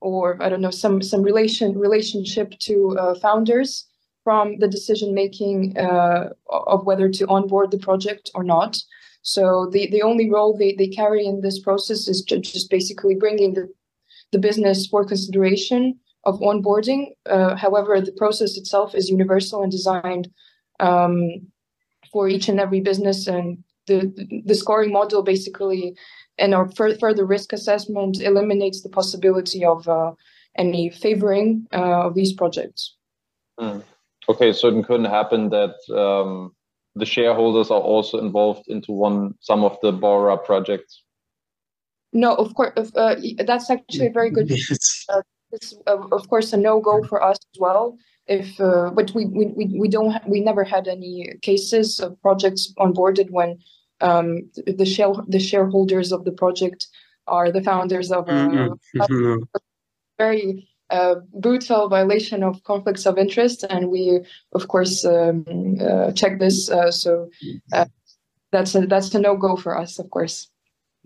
or 0.00 0.42
I 0.42 0.48
don't 0.48 0.62
know 0.62 0.70
some 0.70 1.02
some 1.02 1.22
relation 1.22 1.78
relationship 1.78 2.58
to 2.60 2.96
uh, 2.98 3.14
founders 3.16 3.86
from 4.24 4.58
the 4.58 4.66
decision 4.66 5.14
making 5.14 5.78
uh, 5.78 6.30
of 6.50 6.84
whether 6.84 7.08
to 7.08 7.26
onboard 7.28 7.70
the 7.70 7.78
project 7.78 8.30
or 8.34 8.42
not. 8.42 8.76
So 9.22 9.68
the, 9.70 9.88
the 9.90 10.02
only 10.02 10.28
role 10.30 10.56
they, 10.56 10.72
they 10.72 10.88
carry 10.88 11.24
in 11.24 11.40
this 11.40 11.60
process 11.60 12.08
is 12.08 12.22
just 12.22 12.68
basically 12.68 13.14
bringing 13.14 13.54
the, 13.54 13.68
the 14.32 14.38
business 14.38 14.86
for 14.88 15.04
consideration 15.04 15.98
of 16.26 16.38
onboarding. 16.40 17.12
Uh, 17.24 17.56
however, 17.56 18.00
the 18.00 18.12
process 18.12 18.58
itself 18.58 18.94
is 18.94 19.08
universal 19.08 19.62
and 19.62 19.72
designed 19.72 20.28
um, 20.80 21.20
for 22.12 22.28
each 22.28 22.48
and 22.48 22.60
every 22.60 22.80
business. 22.80 23.26
And 23.26 23.64
the, 23.86 24.12
the 24.44 24.54
scoring 24.54 24.92
model 24.92 25.22
basically 25.22 25.96
and 26.38 26.54
our 26.54 26.68
further 26.70 27.24
risk 27.24 27.52
assessment 27.52 28.20
eliminates 28.20 28.82
the 28.82 28.90
possibility 28.90 29.64
of 29.64 29.88
uh, 29.88 30.12
any 30.56 30.90
favoring 30.90 31.66
uh, 31.72 32.06
of 32.06 32.14
these 32.14 32.32
projects. 32.32 32.94
Mm. 33.58 33.82
Okay, 34.28 34.52
so 34.52 34.68
it 34.68 34.86
couldn't 34.86 35.06
happen 35.06 35.50
that 35.50 35.76
um, 35.96 36.52
the 36.94 37.06
shareholders 37.06 37.70
are 37.70 37.80
also 37.80 38.18
involved 38.18 38.64
into 38.66 38.92
one 38.92 39.34
some 39.40 39.64
of 39.64 39.78
the 39.82 39.92
Bora 39.92 40.36
projects. 40.36 41.02
No, 42.12 42.34
of 42.34 42.54
course, 42.54 42.72
uh, 42.96 43.16
that's 43.44 43.70
actually 43.70 44.06
a 44.06 44.12
very 44.12 44.30
good. 44.30 44.50
Yes. 45.52 45.74
Uh, 45.86 45.98
it's 45.98 46.12
uh, 46.12 46.16
of 46.16 46.28
course 46.28 46.52
a 46.52 46.56
no 46.56 46.80
go 46.80 47.02
for 47.04 47.22
us 47.22 47.38
as 47.54 47.60
well. 47.60 47.96
If 48.26 48.60
uh, 48.60 48.90
but 48.90 49.12
we, 49.14 49.26
we 49.26 49.78
we 49.78 49.88
don't 49.88 50.10
ha- 50.10 50.24
we 50.26 50.40
never 50.40 50.64
had 50.64 50.88
any 50.88 51.32
cases 51.42 52.00
of 52.00 52.20
projects 52.22 52.72
onboarded 52.78 53.30
when 53.30 53.58
um, 54.00 54.50
the 54.66 54.84
share 54.84 55.12
the 55.28 55.38
shareholders 55.38 56.12
of 56.12 56.24
the 56.24 56.32
project 56.32 56.88
are 57.26 57.52
the 57.52 57.62
founders 57.62 58.10
of. 58.10 58.28
Uh, 58.28 58.48
mm-hmm. 58.96 59.42
very 60.18 60.68
a 60.90 61.16
brutal 61.34 61.88
violation 61.88 62.42
of 62.42 62.62
conflicts 62.62 63.06
of 63.06 63.18
interest, 63.18 63.64
and 63.64 63.90
we, 63.90 64.20
of 64.52 64.68
course, 64.68 65.04
um, 65.04 65.44
uh, 65.80 66.12
check 66.12 66.38
this. 66.38 66.70
Uh, 66.70 66.90
so 66.90 67.28
uh, 67.72 67.86
that's 68.52 68.74
a 68.74 68.86
that's 68.86 69.14
a 69.14 69.18
no 69.18 69.36
go 69.36 69.56
for 69.56 69.78
us, 69.78 69.98
of 69.98 70.10
course. 70.10 70.48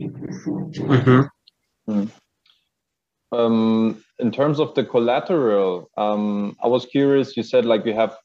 Mm-hmm. 0.00 1.22
Hmm. 1.86 2.04
Um, 3.32 4.02
in 4.18 4.32
terms 4.32 4.58
of 4.58 4.74
the 4.74 4.84
collateral, 4.84 5.90
um, 5.96 6.56
I 6.62 6.66
was 6.66 6.86
curious. 6.86 7.36
You 7.36 7.42
said 7.42 7.64
like 7.64 7.84
you 7.86 7.94
have 7.94 8.16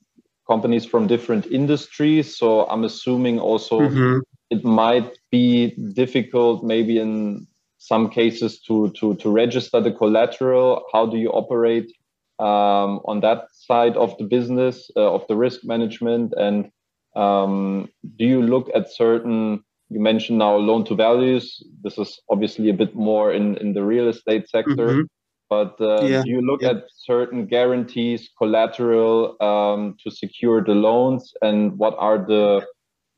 companies 0.47 0.85
from 0.85 1.07
different 1.07 1.45
industries, 1.47 2.37
so 2.37 2.67
I'm 2.67 2.83
assuming 2.83 3.39
also 3.39 3.81
mm-hmm. 3.81 4.19
it 4.49 4.63
might 4.63 5.17
be 5.31 5.71
difficult, 5.93 6.63
maybe 6.63 6.99
in 6.99 7.47
some 7.85 8.09
cases 8.09 8.59
to 8.61 8.89
to 8.97 9.13
to 9.15 9.29
register 9.29 9.79
the 9.79 9.91
collateral 9.91 10.83
how 10.91 11.05
do 11.05 11.17
you 11.17 11.29
operate 11.29 11.91
um, 12.39 12.99
on 13.05 13.19
that 13.21 13.45
side 13.51 13.95
of 13.95 14.17
the 14.17 14.23
business 14.23 14.89
uh, 14.95 15.13
of 15.13 15.25
the 15.27 15.35
risk 15.35 15.63
management 15.63 16.33
and 16.37 16.71
um, 17.15 17.87
do 18.17 18.25
you 18.25 18.41
look 18.41 18.69
at 18.73 18.91
certain 18.91 19.63
you 19.89 19.99
mentioned 19.99 20.39
now 20.39 20.55
loan 20.55 20.83
to 20.83 20.95
values 20.95 21.63
this 21.83 21.97
is 21.97 22.19
obviously 22.29 22.69
a 22.69 22.73
bit 22.73 22.95
more 22.95 23.31
in 23.31 23.57
in 23.57 23.73
the 23.73 23.83
real 23.83 24.07
estate 24.07 24.49
sector 24.49 24.87
mm-hmm. 24.87 25.01
but 25.49 25.79
uh, 25.79 26.01
yeah. 26.03 26.23
do 26.23 26.29
you 26.29 26.41
look 26.41 26.61
yeah. 26.61 26.69
at 26.69 26.83
certain 26.89 27.45
guarantees 27.45 28.29
collateral 28.37 29.35
um, 29.41 29.95
to 30.03 30.09
secure 30.09 30.63
the 30.63 30.73
loans 30.73 31.33
and 31.41 31.77
what 31.77 31.95
are 31.99 32.17
the 32.17 32.65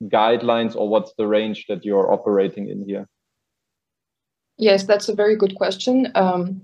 guidelines 0.04 0.76
or 0.76 0.88
what's 0.90 1.14
the 1.18 1.26
range 1.26 1.66
that 1.70 1.84
you're 1.84 2.12
operating 2.12 2.70
in 2.70 2.84
here 2.86 3.08
Yes, 4.58 4.84
that's 4.84 5.08
a 5.08 5.16
very 5.16 5.36
good 5.36 5.56
question. 5.56 6.12
Um, 6.16 6.62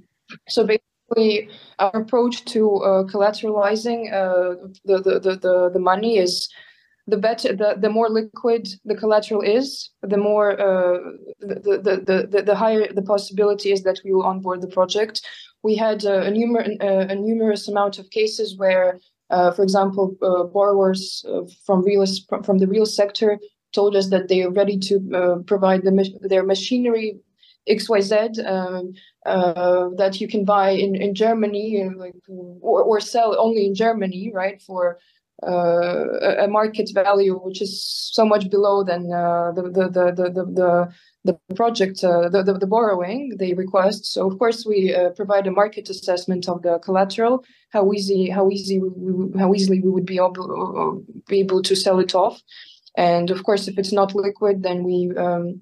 so 0.50 0.66
basically, 0.66 1.50
our 1.80 2.02
approach 2.02 2.44
to 2.46 2.78
uh, 2.78 3.04
collateralizing 3.04 4.12
uh, 4.12 4.68
the, 4.86 5.00
the, 5.00 5.38
the, 5.38 5.70
the 5.72 5.80
money 5.80 6.18
is 6.18 6.50
the 7.08 7.18
better 7.18 7.56
the, 7.56 7.76
the 7.78 7.90
more 7.90 8.10
liquid 8.10 8.68
the 8.86 8.96
collateral 8.96 9.42
is, 9.42 9.90
the 10.02 10.18
more 10.18 10.52
uh, 10.52 11.00
the, 11.40 11.82
the, 11.84 12.28
the, 12.30 12.42
the 12.42 12.56
higher 12.56 12.92
the 12.94 13.02
possibility 13.02 13.72
is 13.72 13.84
that 13.84 14.00
we 14.06 14.14
will 14.14 14.24
onboard 14.24 14.62
the 14.62 14.68
project. 14.68 15.22
We 15.64 15.76
had 15.76 16.06
uh, 16.06 16.22
a, 16.22 16.32
numer- 16.32 16.82
uh, 16.82 17.12
a 17.12 17.16
numerous 17.16 17.68
amount 17.68 18.00
of 18.00 18.10
cases 18.10 18.58
where, 18.58 19.00
uh, 19.30 19.52
for 19.52 19.64
example, 19.64 20.16
borrowers 20.54 21.26
from 21.66 21.84
real 21.84 22.06
from 22.44 22.58
the 22.58 22.68
real 22.68 22.86
sector 22.86 23.40
told 23.74 23.96
us 23.96 24.10
that 24.10 24.28
they 24.28 24.44
are 24.44 24.52
ready 24.52 24.78
to 24.78 25.44
provide 25.46 25.84
the, 25.84 26.20
their 26.22 26.44
machinery 26.44 27.18
XYZ 27.70 28.46
um, 28.46 28.94
uh, 29.26 29.90
that 29.98 30.20
you 30.20 30.28
can 30.28 30.44
buy 30.46 30.72
in, 30.72 30.96
in 30.96 31.16
Germany 31.16 31.90
like, 31.98 32.16
or, 32.28 32.84
or 32.84 33.00
sell 33.00 33.36
only 33.40 33.66
in 33.66 33.74
Germany, 33.74 34.32
right? 34.34 34.62
For 34.62 34.98
uh, 34.98 35.00
a 35.46 36.48
market 36.48 36.90
value 36.94 37.36
which 37.40 37.62
is 37.62 37.84
so 38.14 38.26
much 38.26 38.50
below 38.50 38.84
than 38.84 39.12
uh, 39.12 39.52
the, 39.52 39.64
the, 39.64 39.90
the, 39.90 40.12
the, 40.12 40.46
the, 40.46 40.94
the 41.26 41.56
project, 41.56 42.04
uh, 42.04 42.30
the, 42.30 42.44
the, 42.44 42.54
the, 42.54 42.68
borrowing 42.68 43.34
they 43.38 43.54
request. 43.54 44.06
So 44.06 44.30
of 44.30 44.38
course 44.40 44.66
we 44.66 44.94
uh, 44.94 45.10
provide 45.12 45.48
a 45.48 45.52
market 45.52 45.90
assessment 45.90 46.48
of 46.48 46.62
the 46.62 46.80
collateral, 46.80 47.44
how 47.70 47.92
easy, 47.94 48.30
how 48.30 48.50
easy, 48.50 48.80
we, 48.80 49.40
how 49.40 49.54
easily 49.54 49.80
we 49.80 49.90
would 49.90 50.06
be 50.06 50.18
able, 50.18 51.04
be 51.28 51.40
able 51.40 51.62
to 51.64 51.76
sell 51.76 52.00
it 52.00 52.14
off. 52.14 52.42
And 52.96 53.32
of 53.32 53.44
course, 53.44 53.68
if 53.68 53.78
it's 53.78 53.94
not 53.94 54.14
liquid, 54.14 54.62
then 54.64 54.84
we 54.84 55.12
um, 55.18 55.62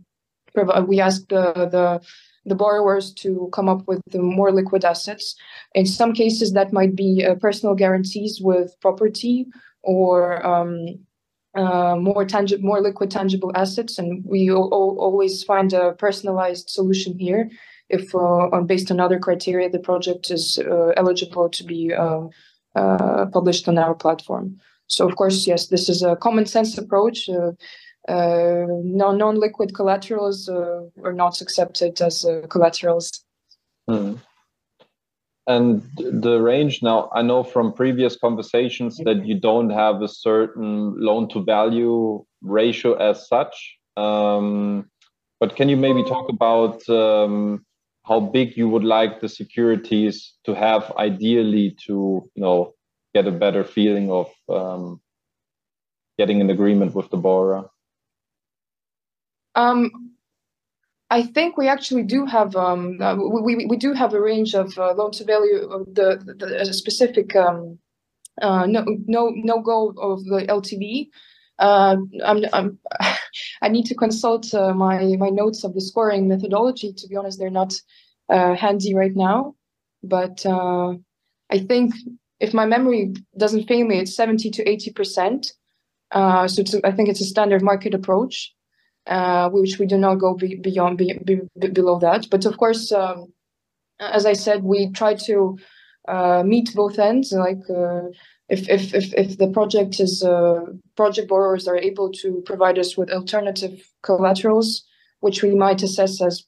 we 0.85 1.00
ask 1.00 1.25
the, 1.29 1.53
the 1.71 2.01
the 2.45 2.55
borrowers 2.55 3.13
to 3.13 3.50
come 3.53 3.69
up 3.69 3.88
with 3.88 4.01
more 4.15 4.51
liquid 4.51 4.83
assets. 4.83 5.35
In 5.75 5.85
some 5.85 6.13
cases, 6.13 6.53
that 6.53 6.73
might 6.73 6.95
be 6.95 7.23
uh, 7.23 7.35
personal 7.35 7.75
guarantees 7.75 8.41
with 8.41 8.75
property 8.81 9.45
or 9.83 10.45
um, 10.45 11.05
uh, 11.55 11.95
more 11.95 12.25
tangible, 12.25 12.63
more 12.63 12.81
liquid 12.81 13.11
tangible 13.11 13.51
assets, 13.55 13.97
and 13.97 14.23
we 14.25 14.51
always 14.51 15.43
find 15.43 15.73
a 15.73 15.93
personalized 15.93 16.69
solution 16.69 17.17
here. 17.17 17.50
If, 17.89 18.15
uh, 18.15 18.61
based 18.61 18.89
on 18.89 19.01
other 19.01 19.19
criteria, 19.19 19.69
the 19.69 19.79
project 19.79 20.31
is 20.31 20.57
uh, 20.59 20.93
eligible 20.95 21.50
to 21.50 21.63
be 21.63 21.93
um, 21.93 22.29
uh, 22.73 23.25
published 23.33 23.67
on 23.67 23.77
our 23.77 23.93
platform. 23.93 24.61
So, 24.88 25.07
of 25.07 25.15
course, 25.17 25.45
yes, 25.45 25.67
this 25.67 25.89
is 25.89 26.03
a 26.03 26.15
common 26.15 26.45
sense 26.45 26.77
approach. 26.77 27.27
Uh, 27.27 27.51
uh, 28.07 28.65
non 28.83 29.39
liquid 29.39 29.73
collaterals 29.75 30.50
uh, 30.50 30.81
are 31.03 31.13
not 31.13 31.41
accepted 31.41 32.01
as 32.01 32.25
uh, 32.25 32.47
collaterals. 32.50 33.23
Hmm. 33.88 34.15
And 35.48 35.81
the 35.98 36.39
range 36.39 36.83
now, 36.83 37.10
I 37.13 37.24
know 37.24 37.43
from 37.43 37.74
previous 37.74 38.15
conversations 38.15 38.98
that 39.05 39.25
you 39.25 39.39
don't 39.39 39.71
have 39.71 40.01
a 40.01 40.07
certain 40.07 40.93
loan 41.00 41.29
to 41.29 41.43
value 41.43 42.24
ratio 42.41 42.93
as 42.95 43.27
such. 43.27 43.77
Um, 43.98 44.89
but 45.39 45.55
can 45.55 45.67
you 45.67 45.77
maybe 45.77 46.03
talk 46.03 46.29
about 46.29 46.88
um, 46.89 47.65
how 48.05 48.19
big 48.19 48.55
you 48.55 48.69
would 48.69 48.83
like 48.83 49.19
the 49.19 49.29
securities 49.29 50.33
to 50.45 50.53
have 50.53 50.91
ideally 50.98 51.75
to 51.88 52.29
you 52.36 52.41
know 52.41 52.74
get 53.15 53.27
a 53.27 53.31
better 53.31 53.63
feeling 53.63 54.12
of 54.12 54.29
um, 54.48 55.01
getting 56.19 56.39
an 56.41 56.51
agreement 56.51 56.93
with 56.93 57.10
the 57.10 57.17
borrower? 57.17 57.69
Um, 59.55 60.10
I 61.11 61.23
think 61.23 61.57
we 61.57 61.67
actually 61.67 62.03
do 62.03 62.25
have 62.25 62.55
um, 62.55 62.97
uh, 63.01 63.15
we, 63.15 63.65
we 63.65 63.75
do 63.75 63.91
have 63.91 64.13
a 64.13 64.21
range 64.21 64.55
of 64.55 64.77
uh, 64.77 64.93
loan 64.93 65.11
to 65.11 65.25
value 65.25 65.67
of 65.69 65.93
the, 65.93 66.17
the, 66.25 66.65
the 66.65 66.73
specific 66.73 67.35
um, 67.35 67.77
uh, 68.41 68.65
no 68.65 68.85
no 69.07 69.29
no 69.35 69.61
go 69.61 69.93
of 69.97 70.23
the 70.23 70.45
LTV. 70.47 71.09
Uh, 71.59 71.97
I'm, 72.25 72.45
I'm 72.53 72.79
I 73.61 73.67
need 73.67 73.87
to 73.87 73.95
consult 73.95 74.53
uh, 74.53 74.73
my 74.73 75.17
my 75.19 75.29
notes 75.29 75.65
of 75.65 75.73
the 75.73 75.81
scoring 75.81 76.29
methodology. 76.29 76.93
To 76.93 77.07
be 77.09 77.17
honest, 77.17 77.39
they're 77.39 77.49
not 77.49 77.73
uh, 78.29 78.55
handy 78.55 78.95
right 78.95 79.15
now, 79.15 79.55
but 80.03 80.45
I 80.45 81.59
think 81.59 81.93
if 82.39 82.53
my 82.53 82.65
memory 82.65 83.13
doesn't 83.37 83.67
fail 83.67 83.85
me, 83.85 83.99
it's 83.99 84.15
seventy 84.15 84.49
to 84.49 84.63
eighty 84.67 84.91
percent. 84.91 85.51
So 86.13 86.79
I 86.85 86.91
think 86.93 87.09
it's 87.09 87.21
a 87.21 87.25
standard 87.25 87.61
market 87.61 87.93
approach 87.93 88.53
uh, 89.08 89.50
which 89.50 89.79
we 89.79 89.86
do 89.86 89.98
not 89.98 90.15
go 90.15 90.36
be, 90.36 90.55
beyond 90.55 90.98
be, 90.98 91.17
be, 91.25 91.41
below 91.70 92.00
that. 92.00 92.27
But 92.29 92.46
of 92.46 92.58
course, 92.58 92.91
um, 92.91 93.34
as 94.00 94.25
I 94.25 94.34
said, 94.34 94.63
we 94.63 94.91
try 94.91 95.15
to 95.25 95.58
uh, 96.08 96.43
meet 96.46 96.74
both 96.75 97.00
ends. 97.00 97.31
Like 97.31 97.62
uh, 97.70 98.10
if 98.50 98.67
if 98.70 98.93
if, 98.93 99.13
if 99.13 99.38
the 99.38 99.48
project 99.48 100.00
is 100.00 100.24
uh, 100.24 100.65
project 100.96 101.29
borrowers 101.29 101.67
are 101.67 101.77
able 101.77 102.12
to 102.13 102.41
provide 102.46 102.77
us 102.79 102.98
with 102.98 103.12
alternative 103.12 103.81
collaterals, 104.03 104.84
which 105.20 105.41
we 105.43 105.55
might 105.55 105.84
assess 105.84 106.22
as 106.22 106.46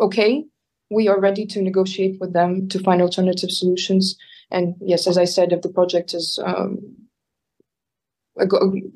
okay, 0.00 0.44
we 0.90 1.08
are 1.08 1.20
ready 1.20 1.44
to 1.46 1.62
negotiate 1.62 2.18
with 2.20 2.32
them 2.32 2.68
to 2.68 2.78
find 2.78 3.02
alternative 3.02 3.50
solutions. 3.50 4.16
And 4.50 4.74
yes, 4.80 5.06
as 5.06 5.18
I 5.18 5.24
said, 5.24 5.52
if 5.52 5.62
the 5.62 5.68
project 5.68 6.14
is 6.14 6.38
um, 6.42 6.78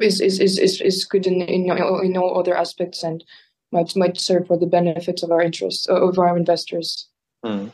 is, 0.01 0.21
is 0.21 0.41
is 0.59 0.81
is 0.81 1.05
good 1.05 1.27
in, 1.27 1.43
in 1.43 1.71
in 1.71 2.17
all 2.17 2.39
other 2.39 2.57
aspects 2.57 3.03
and 3.03 3.25
might 3.71 3.95
might 3.97 4.19
serve 4.19 4.47
for 4.47 4.59
the 4.59 4.67
benefits 4.67 5.23
of 5.23 5.31
our 5.31 5.41
interests 5.41 5.87
of 5.87 6.19
our 6.19 6.37
investors. 6.37 7.09
Hmm. 7.45 7.69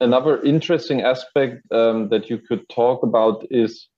Another 0.00 0.40
interesting 0.42 1.02
aspect 1.02 1.62
um, 1.72 2.08
that 2.10 2.30
you 2.30 2.38
could 2.38 2.68
talk 2.68 3.02
about 3.02 3.44
is 3.50 3.88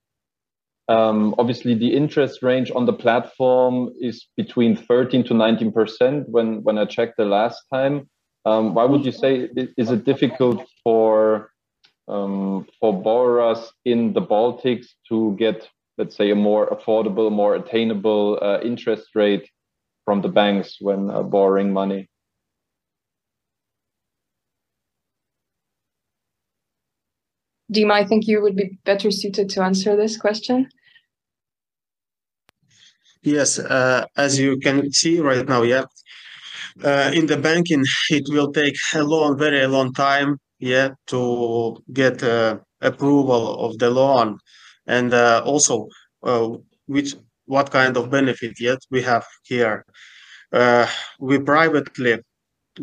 um, 0.87 1.35
obviously 1.37 1.75
the 1.75 1.95
interest 1.95 2.41
range 2.41 2.71
on 2.75 2.85
the 2.85 2.93
platform 2.93 3.91
is 3.99 4.27
between 4.35 4.75
13 4.75 5.23
to 5.25 5.33
19 5.33 5.71
percent 5.71 6.29
when 6.29 6.63
when 6.63 6.77
I 6.77 6.85
checked 6.85 7.17
the 7.17 7.25
last 7.25 7.63
time. 7.73 8.09
Um, 8.45 8.73
why 8.73 8.85
would 8.85 9.05
you 9.05 9.11
say 9.11 9.49
is 9.77 9.91
it 9.91 10.03
difficult 10.03 10.67
for 10.83 11.51
um, 12.07 12.67
for 12.79 13.01
borrowers 13.01 13.71
in 13.85 14.13
the 14.13 14.21
Baltics 14.21 14.87
to 15.09 15.35
get, 15.37 15.69
let's 16.01 16.17
say, 16.17 16.31
a 16.31 16.35
more 16.35 16.67
affordable, 16.75 17.31
more 17.31 17.53
attainable 17.53 18.39
uh, 18.41 18.59
interest 18.61 19.09
rate 19.13 19.47
from 20.03 20.21
the 20.23 20.29
banks 20.29 20.77
when 20.81 21.11
uh, 21.11 21.21
borrowing 21.21 21.71
money? 21.71 22.09
Dima, 27.71 27.91
I 27.91 28.03
think 28.03 28.27
you 28.27 28.41
would 28.41 28.55
be 28.55 28.79
better 28.83 29.11
suited 29.11 29.47
to 29.51 29.61
answer 29.61 29.95
this 29.95 30.17
question. 30.17 30.67
Yes, 33.21 33.59
uh, 33.59 34.05
as 34.17 34.39
you 34.39 34.57
can 34.57 34.91
see 34.91 35.19
right 35.19 35.47
now, 35.47 35.61
yeah, 35.61 35.85
uh, 36.83 37.11
in 37.13 37.27
the 37.27 37.37
banking, 37.37 37.83
it 38.09 38.25
will 38.33 38.51
take 38.51 38.75
a 38.95 39.03
long, 39.03 39.37
very 39.37 39.67
long 39.67 39.93
time, 39.93 40.39
yeah, 40.57 40.89
to 41.11 41.77
get 41.93 42.23
uh, 42.23 42.57
approval 42.81 43.43
of 43.65 43.77
the 43.77 43.91
loan, 43.91 44.39
and 44.87 45.13
uh, 45.13 45.41
also 45.45 45.87
uh, 46.23 46.49
which 46.87 47.15
what 47.45 47.71
kind 47.71 47.97
of 47.97 48.09
benefit 48.09 48.59
yet 48.59 48.79
we 48.89 49.01
have 49.01 49.25
here. 49.43 49.85
Uh, 50.51 50.87
we 51.19 51.39
privately 51.39 52.19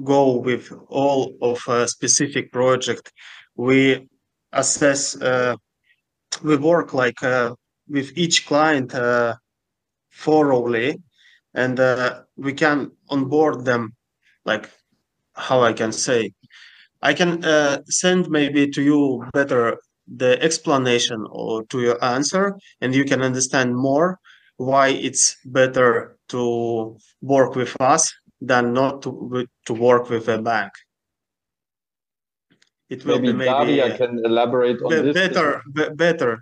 go 0.05 0.37
with 0.37 0.73
all 0.89 1.37
of 1.41 1.61
a 1.69 1.89
specific 1.89 2.53
project. 2.53 3.13
We 3.57 4.09
assess. 4.53 5.17
we 6.43 6.57
work 6.57 6.93
like 6.93 7.21
with 7.89 8.13
each 8.17 8.47
client 8.47 8.93
thoroughly 10.13 10.99
and 11.55 11.81
uh, 11.81 12.23
we 12.37 12.53
can 12.53 12.91
onboard 13.09 13.65
them 13.65 13.95
like 14.45 14.71
how 15.35 15.63
i 15.63 15.73
can 15.73 15.93
say 15.93 16.33
i 17.03 17.13
can 17.13 17.45
uh, 17.45 17.79
send 17.87 18.29
maybe 18.29 18.69
to 18.69 18.83
you 18.83 19.25
better 19.33 19.79
the 20.17 20.41
explanation 20.43 21.27
or 21.31 21.65
to 21.67 21.81
your 21.81 22.03
answer 22.03 22.57
and 22.81 22.95
you 22.95 23.05
can 23.05 23.23
understand 23.23 23.75
more 23.75 24.19
why 24.57 24.89
it's 24.89 25.37
better 25.45 26.17
to 26.29 26.97
work 27.21 27.55
with 27.55 27.75
us 27.81 28.13
than 28.41 28.73
not 28.73 29.03
to 29.03 29.47
to 29.67 29.73
work 29.75 30.09
with 30.09 30.29
a 30.29 30.39
bank 30.39 30.73
it 32.89 33.05
will 33.05 33.19
maybe, 33.19 33.33
be 33.33 33.39
maybe 33.39 33.51
Daria 33.51 33.97
can 33.97 34.21
elaborate 34.25 34.81
on 34.83 34.91
be, 34.91 35.01
this 35.01 35.15
better 35.15 35.63
be, 35.75 35.89
better 35.95 36.41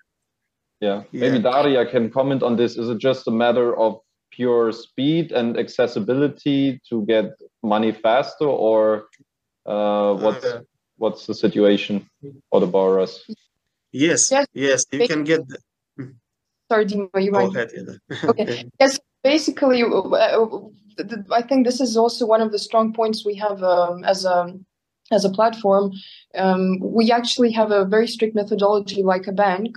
yeah 0.81 1.03
maybe 1.13 1.37
yeah. 1.37 1.43
Daria 1.43 1.87
can 1.87 2.11
comment 2.11 2.43
on 2.43 2.57
this 2.57 2.77
is 2.77 2.89
it 2.89 2.99
just 2.99 3.27
a 3.27 3.31
matter 3.33 3.77
of 3.77 4.01
pure 4.31 4.71
speed 4.73 5.33
and 5.33 5.59
accessibility 5.59 6.81
to 6.89 7.05
get 7.07 7.33
money 7.63 7.93
faster, 7.93 8.47
or 8.47 9.09
uh, 9.65 10.15
what's 10.15 10.45
uh, 10.45 10.61
what's 10.99 11.27
the 11.27 11.35
situation 11.35 12.09
for 12.51 12.61
the 12.61 12.67
borrowers? 12.67 13.25
Yes, 13.97 14.31
yes, 14.31 14.47
yes 14.53 14.85
you 14.93 15.09
can 15.09 15.25
get. 15.25 15.41
The... 15.49 15.59
Sorry, 16.71 16.85
Dima, 16.85 17.23
you 17.25 17.33
Go 17.33 17.51
ahead. 17.51 17.71
okay. 18.25 18.69
Yes, 18.79 18.99
basically, 19.23 19.83
uh, 19.83 19.87
uh 19.89 20.59
I 21.31 21.43
think 21.43 21.65
this 21.65 21.81
is 21.81 21.97
also 21.97 22.27
one 22.27 22.43
of 22.43 22.53
the 22.53 22.59
strong 22.59 22.93
points 22.93 23.25
we 23.25 23.35
have 23.37 23.63
um, 23.63 24.05
as 24.05 24.25
a 24.25 24.53
as 25.11 25.25
a 25.25 25.31
platform. 25.31 25.93
Um, 26.35 26.79
we 26.81 27.11
actually 27.11 27.53
have 27.53 27.71
a 27.71 27.85
very 27.85 28.09
strict 28.09 28.35
methodology, 28.35 29.03
like 29.03 29.27
a 29.27 29.33
bank, 29.33 29.77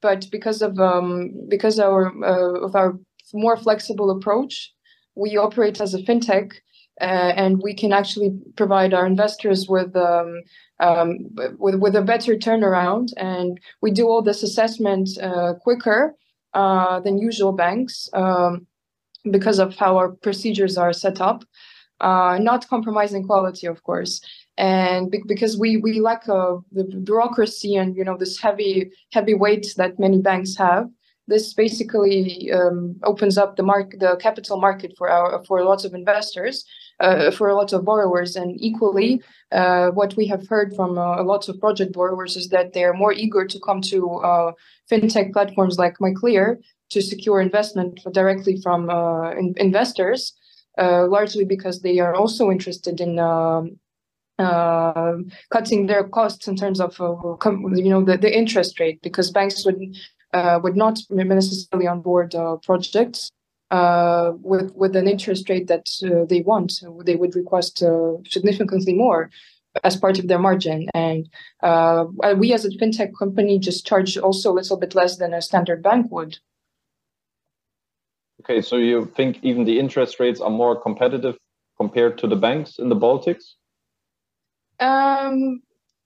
but 0.00 0.30
because 0.30 0.62
of 0.62 0.78
um, 0.78 1.32
because 1.48 1.78
our 1.78 2.02
uh, 2.24 2.66
of 2.66 2.74
our 2.74 2.98
more 3.34 3.56
flexible 3.56 4.10
approach. 4.10 4.72
We 5.14 5.36
operate 5.36 5.80
as 5.80 5.94
a 5.94 5.98
fintech, 5.98 6.52
uh, 7.00 7.32
and 7.36 7.62
we 7.62 7.74
can 7.74 7.92
actually 7.92 8.30
provide 8.56 8.92
our 8.94 9.06
investors 9.06 9.68
with 9.68 9.94
um, 9.96 10.42
um, 10.80 11.18
with 11.58 11.76
with 11.76 11.96
a 11.96 12.02
better 12.02 12.34
turnaround. 12.36 13.08
And 13.16 13.60
we 13.82 13.90
do 13.90 14.08
all 14.08 14.22
this 14.22 14.42
assessment 14.42 15.08
uh, 15.22 15.54
quicker 15.62 16.14
uh, 16.54 17.00
than 17.00 17.18
usual 17.18 17.52
banks 17.52 18.08
um, 18.12 18.66
because 19.30 19.58
of 19.58 19.76
how 19.76 19.96
our 19.96 20.10
procedures 20.10 20.76
are 20.76 20.92
set 20.92 21.20
up. 21.20 21.44
Uh, 22.00 22.38
not 22.40 22.68
compromising 22.68 23.26
quality, 23.26 23.66
of 23.66 23.82
course, 23.82 24.20
and 24.56 25.10
be- 25.10 25.22
because 25.26 25.58
we 25.58 25.78
we 25.78 25.98
lack 25.98 26.28
uh, 26.28 26.56
the 26.70 26.84
bureaucracy 26.84 27.74
and 27.74 27.96
you 27.96 28.04
know 28.04 28.16
this 28.16 28.38
heavy 28.40 28.90
heavy 29.12 29.34
weight 29.34 29.66
that 29.76 29.98
many 29.98 30.20
banks 30.20 30.56
have 30.56 30.88
this 31.28 31.54
basically 31.54 32.50
um, 32.52 32.96
opens 33.04 33.38
up 33.38 33.56
the 33.56 33.62
mark 33.62 33.92
the 34.00 34.16
capital 34.16 34.58
market 34.60 34.94
for 34.98 35.08
our 35.08 35.44
for 35.44 35.62
lots 35.62 35.84
of 35.84 35.94
investors 35.94 36.64
uh, 37.00 37.30
for 37.30 37.52
lots 37.54 37.72
of 37.72 37.84
borrowers. 37.84 38.34
And 38.34 38.60
equally 38.60 39.22
uh, 39.52 39.88
what 39.90 40.16
we 40.16 40.26
have 40.26 40.48
heard 40.48 40.74
from 40.74 40.98
uh, 40.98 41.22
lots 41.22 41.48
of 41.48 41.60
project 41.60 41.92
borrowers 41.92 42.36
is 42.36 42.48
that 42.48 42.72
they're 42.72 42.94
more 42.94 43.12
eager 43.12 43.46
to 43.46 43.60
come 43.60 43.80
to 43.82 44.14
uh, 44.16 44.52
fintech 44.90 45.32
platforms 45.32 45.78
like 45.78 46.00
Maclear 46.00 46.58
to 46.90 47.02
secure 47.02 47.40
investment 47.40 48.00
directly 48.12 48.60
from 48.62 48.90
uh, 48.90 49.30
in- 49.32 49.54
investors 49.58 50.32
uh, 50.78 51.06
largely 51.06 51.44
because 51.44 51.82
they 51.82 51.98
are 51.98 52.14
also 52.14 52.50
interested 52.50 53.00
in 53.00 53.18
um, 53.18 53.78
uh, 54.38 55.14
cutting 55.50 55.86
their 55.86 56.04
costs 56.04 56.46
in 56.46 56.56
terms 56.56 56.80
of 56.80 57.00
uh, 57.00 57.36
you 57.74 57.90
know 57.90 58.04
the, 58.04 58.16
the 58.16 58.34
interest 58.34 58.78
rate 58.78 59.00
because 59.02 59.30
banks 59.30 59.64
would 59.66 59.78
uh, 60.32 60.60
would 60.62 60.76
not 60.76 60.98
necessarily 61.10 61.86
on 61.86 62.00
board 62.00 62.34
uh, 62.34 62.56
projects 62.56 63.30
uh, 63.70 64.32
with 64.40 64.72
with 64.74 64.96
an 64.96 65.08
interest 65.08 65.48
rate 65.48 65.66
that 65.68 65.86
uh, 66.04 66.24
they 66.24 66.40
want. 66.40 66.80
They 67.04 67.16
would 67.16 67.34
request 67.34 67.82
uh, 67.82 68.14
significantly 68.26 68.94
more 68.94 69.30
as 69.84 69.96
part 69.96 70.18
of 70.18 70.28
their 70.28 70.38
margin. 70.38 70.88
And 70.94 71.28
uh, 71.62 72.06
we, 72.36 72.52
as 72.52 72.64
a 72.64 72.70
fintech 72.70 73.12
company, 73.18 73.58
just 73.58 73.86
charge 73.86 74.16
also 74.18 74.52
a 74.52 74.54
little 74.54 74.76
bit 74.76 74.94
less 74.94 75.18
than 75.18 75.34
a 75.34 75.42
standard 75.42 75.82
bank 75.82 76.10
would. 76.10 76.38
Okay, 78.40 78.62
so 78.62 78.76
you 78.76 79.10
think 79.16 79.38
even 79.42 79.64
the 79.64 79.78
interest 79.78 80.20
rates 80.20 80.40
are 80.40 80.50
more 80.50 80.80
competitive 80.80 81.36
compared 81.76 82.18
to 82.18 82.26
the 82.26 82.36
banks 82.36 82.78
in 82.78 82.88
the 82.88 82.96
Baltics? 82.96 83.54
Um, 84.80 85.60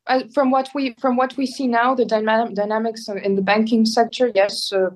uh, 0.06 0.22
from 0.34 0.50
what 0.50 0.68
we 0.74 0.94
from 1.00 1.16
what 1.16 1.36
we 1.36 1.46
see 1.46 1.66
now, 1.66 1.94
the 1.94 2.04
dynamic 2.04 2.54
dynamics 2.54 3.08
in 3.08 3.36
the 3.36 3.42
banking 3.42 3.86
sector, 3.86 4.32
yes, 4.34 4.72
uh, 4.72 4.90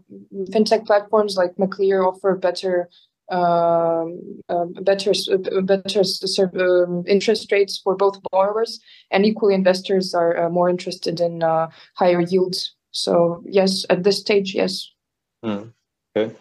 fintech 0.51 0.85
platforms 0.87 1.37
like 1.37 1.59
Maclear 1.59 2.05
offer 2.05 2.35
better 2.35 2.88
um, 3.31 4.40
uh, 4.49 4.64
better 4.83 5.12
better 5.62 6.03
um, 6.61 7.05
interest 7.07 7.53
rates 7.53 7.81
for 7.83 7.95
both 7.97 8.21
borrowers, 8.33 8.81
and 9.11 9.25
equally 9.25 9.55
investors 9.55 10.14
are 10.14 10.47
uh, 10.47 10.49
more 10.49 10.69
interested 10.69 11.21
in 11.21 11.42
uh, 11.42 11.69
higher 11.95 12.21
yields. 12.21 12.75
So 12.90 13.42
yes, 13.47 13.85
at 13.90 14.03
this 14.03 14.19
stage, 14.19 14.55
yes. 14.55 14.90
Mm. 15.45 15.73
Okay. 16.16 16.35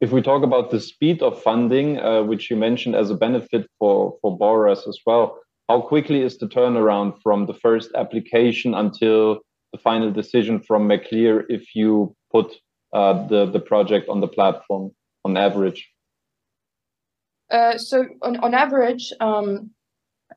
If 0.00 0.12
we 0.12 0.22
talk 0.22 0.42
about 0.42 0.70
the 0.70 0.80
speed 0.80 1.22
of 1.22 1.42
funding, 1.42 1.98
uh, 1.98 2.22
which 2.22 2.50
you 2.50 2.56
mentioned 2.56 2.96
as 2.96 3.10
a 3.10 3.14
benefit 3.14 3.66
for 3.78 4.18
for 4.20 4.36
borrowers 4.36 4.86
as 4.86 4.98
well 5.06 5.38
how 5.70 5.80
quickly 5.80 6.20
is 6.22 6.36
the 6.36 6.48
turnaround 6.48 7.10
from 7.22 7.46
the 7.46 7.54
first 7.54 7.90
application 7.94 8.74
until 8.74 9.38
the 9.72 9.78
final 9.78 10.10
decision 10.10 10.58
from 10.58 10.88
Maclear 10.88 11.46
if 11.48 11.76
you 11.76 12.16
put 12.32 12.48
uh, 12.92 13.14
the, 13.28 13.46
the 13.46 13.60
project 13.60 14.08
on 14.08 14.18
the 14.20 14.26
platform 14.26 14.90
on 15.24 15.36
average? 15.36 15.88
Uh, 17.52 17.78
so 17.78 18.04
on, 18.22 18.36
on 18.38 18.52
average, 18.52 19.12
um, 19.20 19.70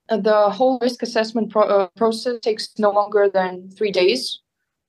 the 0.07 0.51
whole 0.51 0.77
risk 0.83 1.01
assessment 1.01 1.49
pro- 1.49 1.71
uh, 1.77 1.87
process 1.95 2.39
takes 2.41 2.69
no 2.77 2.91
longer 2.91 3.27
than 3.27 3.71
three 3.71 3.91
days, 3.91 4.39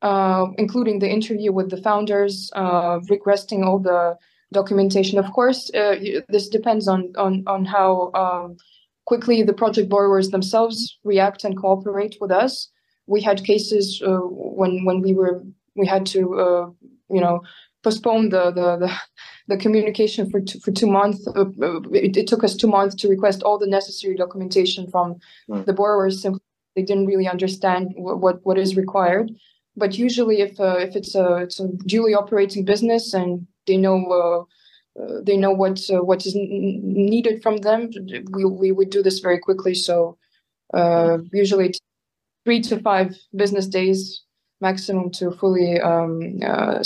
uh, 0.02 0.44
including 0.58 0.98
the 0.98 1.08
interview 1.08 1.52
with 1.52 1.70
the 1.70 1.80
founders, 1.88 2.50
uh, 2.54 3.00
requesting 3.08 3.64
all 3.64 3.78
the 3.78 4.14
documentation. 4.52 5.18
Of 5.18 5.32
course, 5.32 5.70
uh, 5.74 5.96
this 6.28 6.48
depends 6.48 6.86
on 6.86 7.12
on 7.16 7.44
on 7.46 7.64
how 7.64 8.10
um, 8.22 8.56
quickly 9.06 9.42
the 9.42 9.52
project 9.52 9.88
borrowers 9.88 10.30
themselves 10.30 10.98
react 11.04 11.44
and 11.44 11.56
cooperate 11.56 12.16
with 12.20 12.30
us. 12.30 12.70
we 13.06 13.20
had 13.20 13.44
cases 13.44 14.02
uh, 14.06 14.24
when 14.56 14.84
when 14.86 15.02
we 15.02 15.12
were 15.12 15.42
we 15.76 15.86
had 15.86 16.06
to 16.06 16.20
uh, 16.44 16.66
you 17.10 17.20
know 17.20 17.42
postpone 17.82 18.30
the 18.30 18.50
the 18.50 18.76
the, 18.82 18.90
the 19.48 19.56
communication 19.56 20.30
for 20.30 20.40
two, 20.40 20.58
for 20.60 20.72
two 20.72 20.86
months. 20.86 21.26
Uh, 21.28 21.50
it, 21.92 22.16
it, 22.16 22.26
took 22.26 22.42
us 22.42 22.54
two 22.56 22.66
months 22.66 22.94
to 22.94 23.08
request 23.08 23.42
all 23.42 23.58
the 23.58 23.66
necessary 23.66 24.16
documentation 24.16 24.90
from 24.90 25.16
mm. 25.50 25.64
the 25.66 25.72
borrowers. 25.72 26.22
Simply, 26.22 26.40
they 26.74 26.82
didn't 26.82 27.06
really 27.06 27.28
understand 27.28 27.92
what 27.96 28.20
what, 28.20 28.36
what 28.46 28.58
is 28.58 28.76
required. 28.76 29.30
But 29.76 29.98
usually, 29.98 30.40
if 30.40 30.58
uh, 30.58 30.78
if 30.78 30.96
it's 30.96 31.14
a 31.14 31.36
it's 31.44 31.60
a 31.60 31.68
duly 31.86 32.14
operating 32.14 32.64
business 32.64 33.12
and 33.12 33.46
they 33.66 33.76
know 33.76 34.46
uh, 35.00 35.20
they 35.22 35.36
know 35.36 35.52
what 35.52 35.80
uh, 35.90 36.02
what 36.02 36.24
is 36.26 36.36
n- 36.36 36.80
needed 36.82 37.42
from 37.42 37.58
them. 37.58 37.90
We 38.30 38.44
we 38.44 38.72
would 38.72 38.90
do 38.90 39.02
this 39.02 39.18
very 39.18 39.38
quickly. 39.38 39.74
So 39.74 40.16
uh, 40.72 41.18
usually 41.32 41.74
three 42.44 42.60
to 42.62 42.80
five 42.80 43.16
business 43.34 43.66
days 43.66 44.22
maximum 44.60 45.10
to 45.10 45.30
fully 45.32 45.80
um, 45.80 46.40
uh, 46.42 46.82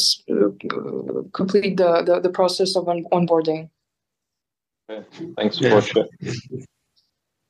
complete 1.33 1.77
the, 1.77 2.03
the, 2.03 2.21
the 2.21 2.31
process 2.31 2.77
of 2.77 2.88
on- 2.88 3.07
onboarding. 3.12 3.71
Okay. 4.90 5.05
Thanks 5.37 5.61
yeah. 5.61 5.71
for 5.71 5.83
sh- 5.83 6.35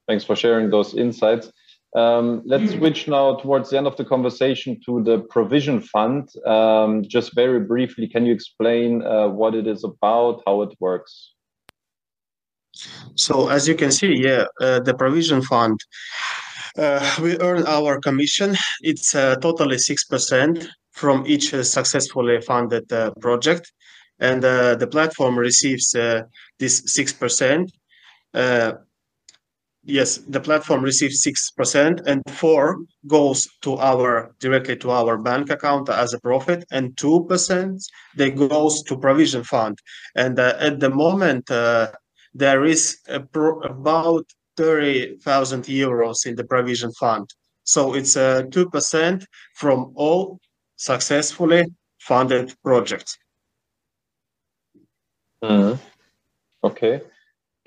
thanks 0.08 0.24
for 0.24 0.36
sharing 0.36 0.70
those 0.70 0.94
insights. 0.94 1.52
Um, 1.96 2.42
let's 2.44 2.72
switch 2.72 3.08
now 3.08 3.36
towards 3.36 3.70
the 3.70 3.78
end 3.78 3.86
of 3.86 3.96
the 3.96 4.04
conversation 4.04 4.78
to 4.84 5.02
the 5.02 5.20
provision 5.30 5.80
fund. 5.80 6.28
Um, 6.46 7.02
just 7.08 7.34
very 7.34 7.60
briefly, 7.60 8.06
can 8.06 8.26
you 8.26 8.32
explain 8.34 9.02
uh, 9.02 9.28
what 9.28 9.54
it 9.54 9.66
is 9.66 9.84
about, 9.84 10.42
how 10.46 10.62
it 10.62 10.74
works? 10.80 11.32
So, 13.14 13.48
as 13.48 13.66
you 13.66 13.74
can 13.74 13.90
see, 13.90 14.14
yeah, 14.14 14.44
uh, 14.60 14.80
the 14.80 14.94
provision 14.94 15.40
fund, 15.42 15.80
uh, 16.76 17.16
we 17.22 17.38
earn 17.40 17.66
our 17.66 17.98
commission. 18.00 18.56
It's 18.82 19.14
uh, 19.14 19.36
totally 19.36 19.76
6% 19.76 20.68
from 20.92 21.24
each 21.26 21.54
uh, 21.54 21.64
successfully 21.64 22.40
funded 22.42 22.92
uh, 22.92 23.12
project. 23.20 23.72
And 24.20 24.42
the 24.42 24.88
platform 24.90 25.38
receives 25.38 25.92
this 25.92 26.82
6% 26.98 27.70
yes, 29.84 30.18
the 30.28 30.40
platform 30.40 30.82
receives 30.82 31.24
6% 31.24 32.06
and 32.06 32.22
4 32.30 32.78
goes 33.06 33.48
to 33.62 33.76
our 33.76 34.34
directly 34.38 34.76
to 34.76 34.90
our 34.90 35.18
bank 35.18 35.50
account 35.50 35.88
as 35.88 36.14
a 36.14 36.20
profit 36.20 36.64
and 36.70 36.94
2% 36.96 37.80
they 38.16 38.30
goes 38.30 38.82
to 38.82 38.98
provision 38.98 39.44
fund. 39.44 39.78
And 40.14 40.38
uh, 40.38 40.54
at 40.58 40.80
the 40.80 40.90
moment 40.90 41.50
uh, 41.50 41.92
there 42.34 42.64
is 42.64 42.98
pro- 43.32 43.60
about 43.60 44.26
30,000 44.56 45.64
euros 45.64 46.26
in 46.26 46.34
the 46.34 46.44
provision 46.44 46.92
fund. 46.92 47.28
So 47.64 47.94
it's 47.94 48.16
uh, 48.16 48.42
2% 48.48 49.24
from 49.54 49.92
all 49.94 50.40
successfully 50.76 51.64
funded 52.00 52.54
projects. 52.64 53.18
Mm-hmm. 55.42 55.80
Okay. 56.64 57.00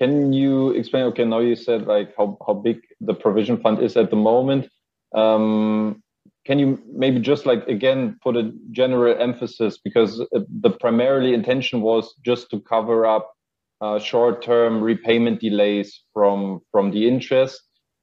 Can 0.02 0.32
you 0.32 0.70
explain? 0.70 1.04
Okay, 1.04 1.24
now 1.24 1.38
you 1.38 1.54
said 1.54 1.86
like 1.86 2.12
how, 2.18 2.36
how 2.44 2.54
big 2.54 2.80
the 3.00 3.14
provision 3.14 3.56
fund 3.58 3.80
is 3.80 3.96
at 3.96 4.10
the 4.10 4.16
moment. 4.16 4.68
Um, 5.14 6.02
can 6.44 6.58
you 6.58 6.82
maybe 6.92 7.20
just 7.20 7.46
like 7.46 7.68
again 7.68 8.18
put 8.20 8.36
a 8.36 8.50
general 8.72 9.14
emphasis 9.16 9.78
because 9.78 10.20
the 10.32 10.70
primarily 10.70 11.34
intention 11.34 11.82
was 11.82 12.16
just 12.24 12.50
to 12.50 12.58
cover 12.62 13.06
up 13.06 13.32
uh, 13.80 14.00
short-term 14.00 14.80
repayment 14.80 15.40
delays 15.40 16.02
from 16.12 16.62
from 16.72 16.90
the 16.90 17.06
interest. 17.06 17.62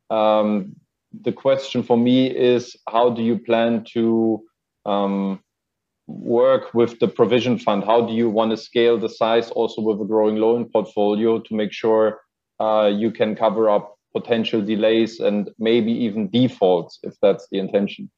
Um, 0.10 0.78
the 1.12 1.34
question 1.34 1.84
for 1.84 1.98
me 1.98 2.28
is 2.34 2.78
how 2.88 3.10
do 3.10 3.22
you 3.22 3.40
plan 3.40 3.84
to 3.92 4.42
um, 4.86 5.42
work 6.10 6.74
with 6.74 7.00
the 7.00 7.08
provision 7.08 7.60
fund? 7.60 7.84
How 7.84 8.02
do 8.02 8.14
you 8.14 8.30
want 8.30 8.52
to 8.52 8.58
scale 8.58 8.98
the 8.98 9.10
size 9.10 9.52
also 9.52 9.82
with 9.82 10.02
a 10.02 10.06
growing 10.06 10.38
loan 10.38 10.66
portfolio 10.66 11.40
to 11.40 11.54
make 11.54 11.72
sure 11.72 12.22
uh, 12.60 12.92
you 12.94 13.12
can 13.12 13.36
cover 13.36 13.70
up 13.70 13.96
potential 14.16 14.62
delays 14.62 15.20
and 15.20 15.52
maybe 15.60 15.92
even 15.92 16.30
defaults 16.30 17.00
if 17.04 17.14
that's 17.22 17.48
the 17.52 17.60
intention? 17.60 18.10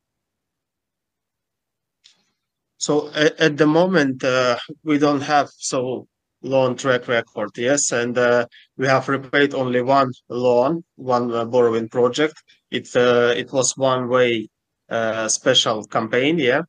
So 2.78 3.12
at, 3.14 3.40
at 3.40 3.58
the 3.58 3.68
moment, 3.68 4.24
uh, 4.24 4.58
we 4.84 4.98
don't 4.98 5.22
have 5.22 5.50
so 5.58 6.08
loan 6.42 6.76
track 6.78 7.08
record, 7.08 7.52
yes, 7.58 7.92
and 7.92 8.18
uh, 8.18 8.48
we 8.78 8.88
have 8.88 9.08
repaid 9.08 9.54
only 9.54 9.82
one 9.82 10.12
loan, 10.30 10.84
one 10.96 11.32
uh, 11.32 11.46
borrowing 11.46 11.90
project. 11.90 12.42
It 12.72 12.88
uh, 12.96 13.34
it 13.38 13.52
was 13.52 13.78
one 13.78 14.08
way 14.08 14.50
uh, 14.90 15.28
special 15.28 15.86
campaign, 15.86 16.40
yeah, 16.40 16.64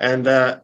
and 0.00 0.26
uh, 0.26 0.58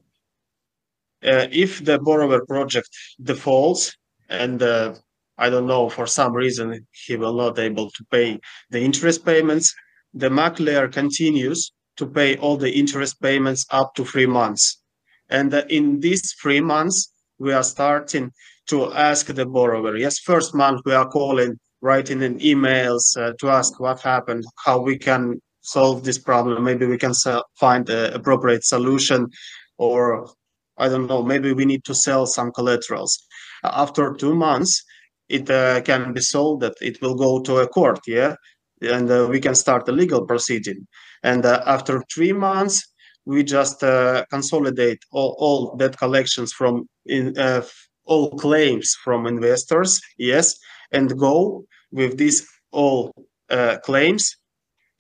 uh, 1.24 1.46
if 1.52 1.84
the 1.84 1.98
borrower 1.98 2.44
project 2.46 2.88
defaults 3.22 3.96
and 4.28 4.62
uh, 4.62 4.94
I 5.38 5.50
don't 5.50 5.66
know 5.66 5.88
for 5.88 6.06
some 6.06 6.32
reason 6.32 6.86
he 7.06 7.16
will 7.16 7.34
not 7.34 7.58
able 7.58 7.90
to 7.90 8.04
pay 8.10 8.40
the 8.70 8.80
interest 8.80 9.24
payments, 9.24 9.74
the 10.14 10.30
Maclear 10.30 10.88
continues 10.88 11.72
to 11.96 12.06
pay 12.06 12.36
all 12.38 12.56
the 12.56 12.72
interest 12.72 13.20
payments 13.20 13.66
up 13.70 13.94
to 13.94 14.04
three 14.04 14.26
months. 14.26 14.82
And 15.28 15.52
uh, 15.52 15.64
in 15.68 16.00
these 16.00 16.34
three 16.40 16.60
months, 16.60 17.12
we 17.38 17.52
are 17.52 17.62
starting 17.62 18.32
to 18.68 18.92
ask 18.92 19.26
the 19.26 19.46
borrower. 19.46 19.96
Yes, 19.96 20.18
first 20.18 20.54
month 20.54 20.80
we 20.84 20.94
are 20.94 21.08
calling, 21.08 21.58
writing 21.82 22.22
in 22.22 22.38
emails 22.38 23.16
uh, 23.18 23.32
to 23.40 23.50
ask 23.50 23.78
what 23.78 24.00
happened, 24.00 24.44
how 24.64 24.80
we 24.80 24.98
can 24.98 25.40
solve 25.66 26.04
this 26.04 26.18
problem. 26.18 26.64
Maybe 26.64 26.86
we 26.86 26.98
can 26.98 27.12
find 27.58 27.88
an 27.90 28.12
appropriate 28.14 28.64
solution 28.64 29.28
or 29.78 30.28
I 30.78 30.88
don't 30.88 31.06
know, 31.06 31.22
maybe 31.22 31.52
we 31.52 31.64
need 31.64 31.84
to 31.84 31.94
sell 31.94 32.26
some 32.26 32.52
collaterals. 32.52 33.18
After 33.64 34.14
two 34.14 34.34
months, 34.34 34.84
it 35.28 35.50
uh, 35.50 35.80
can 35.80 36.12
be 36.12 36.20
sold 36.20 36.60
that 36.60 36.74
it 36.80 37.00
will 37.00 37.14
go 37.14 37.40
to 37.40 37.58
a 37.58 37.66
court, 37.66 38.00
yeah, 38.06 38.34
and 38.80 39.10
uh, 39.10 39.26
we 39.28 39.40
can 39.40 39.54
start 39.54 39.88
a 39.88 39.92
legal 39.92 40.24
proceeding. 40.26 40.86
And 41.22 41.44
uh, 41.44 41.62
after 41.66 42.02
three 42.14 42.32
months, 42.32 42.82
we 43.24 43.42
just 43.42 43.82
uh, 43.82 44.24
consolidate 44.30 45.02
all, 45.10 45.34
all 45.38 45.76
debt 45.76 45.96
collections 45.98 46.52
from 46.52 46.88
in 47.06 47.36
uh, 47.38 47.62
all 48.04 48.30
claims 48.30 48.94
from 49.02 49.26
investors, 49.26 50.00
yes, 50.18 50.56
and 50.92 51.18
go 51.18 51.64
with 51.90 52.18
these 52.18 52.46
all 52.70 53.12
uh, 53.50 53.78
claims 53.82 54.36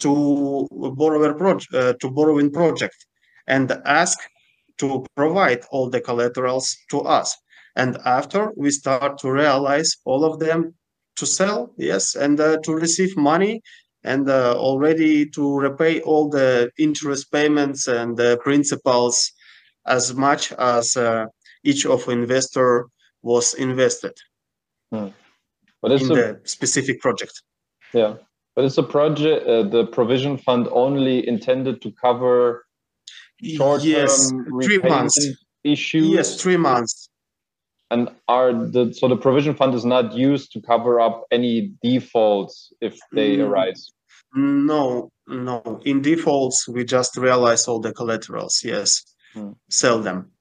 to 0.00 0.68
borrower 0.70 1.34
project 1.34 2.00
to 2.00 2.10
borrowing 2.10 2.50
project 2.50 3.06
and 3.46 3.72
ask 3.84 4.18
to 4.78 5.06
provide 5.16 5.64
all 5.70 5.88
the 5.88 6.00
collaterals 6.00 6.76
to 6.90 7.00
us. 7.00 7.36
And 7.76 7.98
after 8.04 8.52
we 8.56 8.70
start 8.70 9.18
to 9.18 9.30
realize 9.30 9.96
all 10.04 10.24
of 10.24 10.38
them 10.38 10.74
to 11.16 11.26
sell, 11.26 11.72
yes, 11.76 12.14
and 12.14 12.38
uh, 12.40 12.58
to 12.64 12.74
receive 12.74 13.16
money 13.16 13.62
and 14.04 14.28
uh, 14.28 14.54
already 14.56 15.26
to 15.30 15.58
repay 15.58 16.00
all 16.02 16.28
the 16.28 16.70
interest 16.78 17.32
payments 17.32 17.88
and 17.88 18.16
the 18.16 18.38
principals 18.42 19.32
as 19.86 20.14
much 20.14 20.52
as 20.52 20.96
uh, 20.96 21.26
each 21.64 21.86
of 21.86 22.08
investor 22.08 22.86
was 23.22 23.54
invested 23.54 24.12
hmm. 24.92 25.08
but 25.82 25.92
in 25.92 26.10
a, 26.12 26.14
the 26.14 26.40
specific 26.44 27.00
project. 27.00 27.42
Yeah, 27.92 28.14
but 28.56 28.64
it's 28.64 28.78
a 28.78 28.82
project, 28.82 29.46
uh, 29.46 29.62
the 29.62 29.84
provision 29.84 30.38
fund 30.38 30.66
only 30.72 31.28
intended 31.28 31.82
to 31.82 31.92
cover 31.92 32.66
short-term 33.44 33.88
yes, 33.88 34.32
three 34.62 34.78
months 34.78 35.28
issues? 35.62 36.08
Yes, 36.08 36.40
three 36.40 36.56
months. 36.56 37.08
And 37.90 38.08
are 38.26 38.52
the 38.52 38.92
so 38.92 39.06
the 39.06 39.16
provision 39.16 39.54
fund 39.54 39.74
is 39.74 39.84
not 39.84 40.12
used 40.12 40.50
to 40.52 40.60
cover 40.60 40.98
up 41.00 41.24
any 41.30 41.72
defaults 41.84 42.72
if 42.80 42.98
they 43.12 43.36
mm, 43.36 43.46
arise? 43.46 43.92
No, 44.34 45.12
no. 45.28 45.80
In 45.84 46.02
defaults, 46.02 46.66
we 46.66 46.84
just 46.84 47.16
realize 47.16 47.68
all 47.68 47.78
the 47.78 47.92
collaterals. 47.92 48.64
Yes, 48.64 49.04
mm. 49.36 49.54
sell 49.70 50.00
them. 50.00 50.32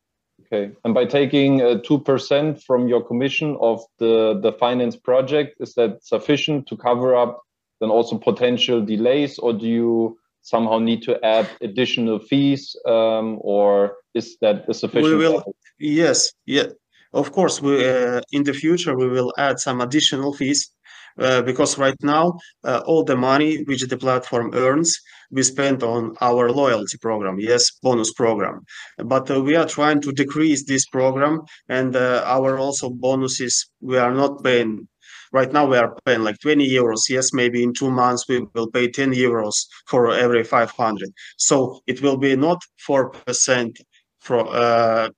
Okay, 0.41 0.73
and 0.83 0.93
by 0.95 1.05
taking 1.05 1.61
uh, 1.61 1.81
two 1.83 1.99
percent 1.99 2.63
from 2.63 2.87
your 2.87 3.03
commission 3.03 3.57
of 3.61 3.79
the 3.99 4.39
the 4.41 4.53
finance 4.53 4.95
project, 4.95 5.57
is 5.59 5.75
that 5.75 6.03
sufficient 6.03 6.65
to 6.67 6.77
cover 6.77 7.15
up 7.15 7.44
then 7.85 7.91
also 7.91 8.17
potential 8.17 8.81
delays, 8.81 9.37
or 9.39 9.53
do 9.53 9.67
you 9.67 10.17
somehow 10.41 10.79
need 10.79 11.01
to 11.03 11.13
add 11.23 11.47
additional 11.61 12.19
fees, 12.19 12.75
um, 12.85 13.37
or 13.41 13.93
is 14.13 14.37
that 14.41 14.63
sufficient? 14.75 15.05
We 15.05 15.15
will, 15.15 15.43
yes, 15.79 16.31
yeah, 16.45 16.67
of 17.13 17.31
course. 17.31 17.61
We 17.61 17.87
uh, 17.87 18.21
in 18.31 18.43
the 18.43 18.53
future 18.53 18.95
we 18.95 19.07
will 19.07 19.33
add 19.37 19.59
some 19.59 19.81
additional 19.81 20.33
fees. 20.33 20.71
Uh, 21.17 21.41
because 21.41 21.77
right 21.77 21.95
now 22.03 22.33
uh, 22.65 22.81
all 22.85 23.01
the 23.01 23.15
money 23.15 23.63
which 23.67 23.87
the 23.87 23.95
platform 23.95 24.51
earns 24.53 24.99
we 25.31 25.41
spend 25.43 25.81
on 25.81 26.13
our 26.19 26.51
loyalty 26.51 26.97
program 26.97 27.37
yes 27.39 27.71
bonus 27.81 28.11
program 28.11 28.59
but 28.97 29.31
uh, 29.31 29.41
we 29.41 29.55
are 29.55 29.65
trying 29.65 30.01
to 30.01 30.11
decrease 30.11 30.65
this 30.65 30.85
program 30.87 31.39
and 31.69 31.95
uh, 31.95 32.21
our 32.25 32.59
also 32.59 32.89
bonuses 32.89 33.65
we 33.79 33.97
are 33.97 34.13
not 34.13 34.43
paying 34.43 34.85
right 35.31 35.51
now 35.51 35.65
we 35.65 35.77
are 35.77 35.95
paying 36.05 36.23
like 36.23 36.39
20 36.39 36.67
euros. 36.69 37.09
Yes 37.09 37.33
maybe 37.33 37.63
in 37.63 37.73
two 37.73 37.91
months 37.91 38.27
we 38.27 38.45
will 38.53 38.69
pay 38.69 38.89
10 38.89 39.13
euros 39.13 39.55
for 39.87 40.11
every 40.11 40.43
500 40.43 41.09
so 41.37 41.81
it 41.87 42.01
will 42.01 42.17
be 42.17 42.35
not 42.35 42.61
4% 42.87 43.77
for 44.21 44.47
uh, 44.55 45.09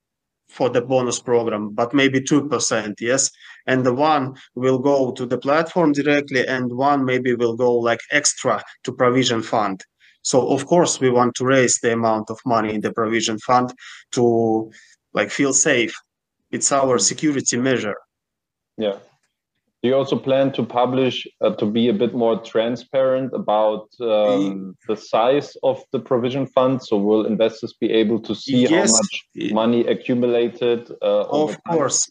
for 0.50 0.70
the 0.70 0.82
bonus 0.82 1.20
program 1.20 1.70
but 1.74 1.94
maybe 1.94 2.20
2% 2.22 2.94
yes? 3.00 3.30
And 3.68 3.86
the 3.86 3.94
one 3.94 4.36
will 4.56 4.80
go 4.80 5.12
to 5.12 5.26
the 5.26 5.38
platform 5.38 5.92
directly 5.92 6.48
and 6.48 6.72
one 6.72 7.04
maybe 7.04 7.36
will 7.36 7.56
go 7.56 7.74
like 7.76 8.00
extra 8.12 8.64
to 8.84 8.92
provision 8.94 9.42
fund. 9.42 9.84
So 10.22 10.48
of 10.50 10.66
course 10.66 11.00
we 11.00 11.10
want 11.10 11.36
to 11.36 11.46
raise 11.46 11.78
the 11.82 11.94
amount 11.94 12.30
of 12.30 12.40
money 12.46 12.74
in 12.74 12.82
the 12.82 12.94
provision 12.94 13.38
fund 13.40 13.74
to 14.14 14.72
like 15.14 15.32
feel 15.32 15.54
safe. 15.54 15.94
It's 16.52 16.72
our 16.72 16.98
security 16.98 17.58
measure. 17.58 17.98
Yeah 18.78 18.98
do 19.84 19.90
you 19.90 19.96
also 19.96 20.18
plan 20.18 20.52
to 20.54 20.64
publish 20.64 21.28
uh, 21.42 21.52
to 21.52 21.66
be 21.66 21.88
a 21.90 21.94
bit 21.94 22.16
more 22.16 22.42
transparent 22.42 23.32
about 23.34 23.88
um, 24.02 24.76
the 24.88 24.98
size 24.98 25.56
of 25.62 25.84
the 25.92 26.00
provision 26.00 26.48
fund? 26.48 26.82
So 26.82 26.98
will 26.98 27.26
investors 27.28 27.74
be 27.80 27.92
able 27.92 28.20
to 28.22 28.34
see 28.34 28.64
yes. 28.64 28.92
how 28.92 28.98
much 28.98 29.54
money 29.54 29.86
accumulated 29.86 30.90
uh, 31.02 31.26
of 31.30 31.58
course. 31.70 32.10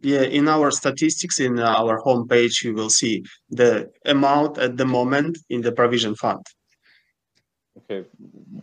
Yeah 0.00 0.22
in 0.22 0.48
our 0.48 0.70
statistics 0.70 1.40
in 1.40 1.58
our 1.58 2.00
homepage 2.02 2.62
you 2.64 2.72
will 2.72 2.90
see 2.90 3.24
the 3.50 3.90
amount 4.06 4.56
at 4.56 4.76
the 4.76 4.86
moment 4.86 5.38
in 5.50 5.60
the 5.60 5.72
provision 5.72 6.14
fund. 6.14 6.44
Okay. 7.78 8.08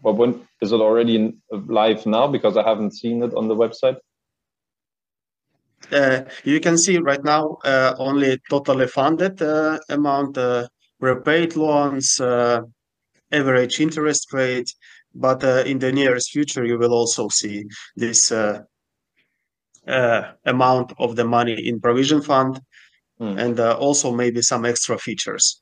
But 0.04 0.14
when 0.14 0.42
is 0.62 0.72
it 0.72 0.82
already 0.82 1.16
in, 1.16 1.38
live 1.52 2.06
now? 2.06 2.28
Because 2.28 2.58
i 2.58 2.64
haven't 2.64 2.92
seen 2.92 3.22
it 3.22 3.34
on 3.34 3.48
the 3.48 3.56
website 3.56 3.98
you 6.44 6.60
can 6.60 6.78
see 6.78 6.98
right 6.98 7.24
now 7.24 7.58
uh, 7.66 7.94
only 7.98 8.40
totally 8.50 8.88
funded 8.88 9.42
uh, 9.42 9.80
amount 9.90 10.38
repaid 11.00 11.56
loans 11.56 12.20
average 13.32 13.80
interest 13.80 14.34
rate 14.34 14.72
but 15.14 15.44
in 15.66 15.80
the 15.80 15.92
nearest 15.92 16.32
future 16.32 16.66
you 16.66 16.78
will 16.78 16.94
also 16.94 17.28
see 17.30 17.64
this 17.96 18.32
uh, 19.88 20.32
amount 20.46 20.94
of 20.98 21.16
the 21.16 21.26
money 21.26 21.68
in 21.68 21.80
provision 21.80 22.22
fund 22.22 22.60
mm. 23.20 23.40
and 23.40 23.60
uh, 23.60 23.78
also 23.78 24.12
maybe 24.12 24.42
some 24.42 24.66
extra 24.66 24.98
features 24.98 25.62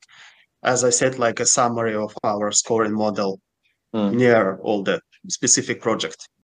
as 0.63 0.83
i 0.83 0.89
said 0.89 1.19
like 1.19 1.39
a 1.39 1.45
summary 1.45 1.95
of 1.95 2.15
our 2.23 2.51
scoring 2.51 2.93
model 2.93 3.39
mm. 3.93 4.13
near 4.13 4.59
all 4.63 4.81
the 4.81 4.99
specific 5.27 5.81
project 5.81 6.29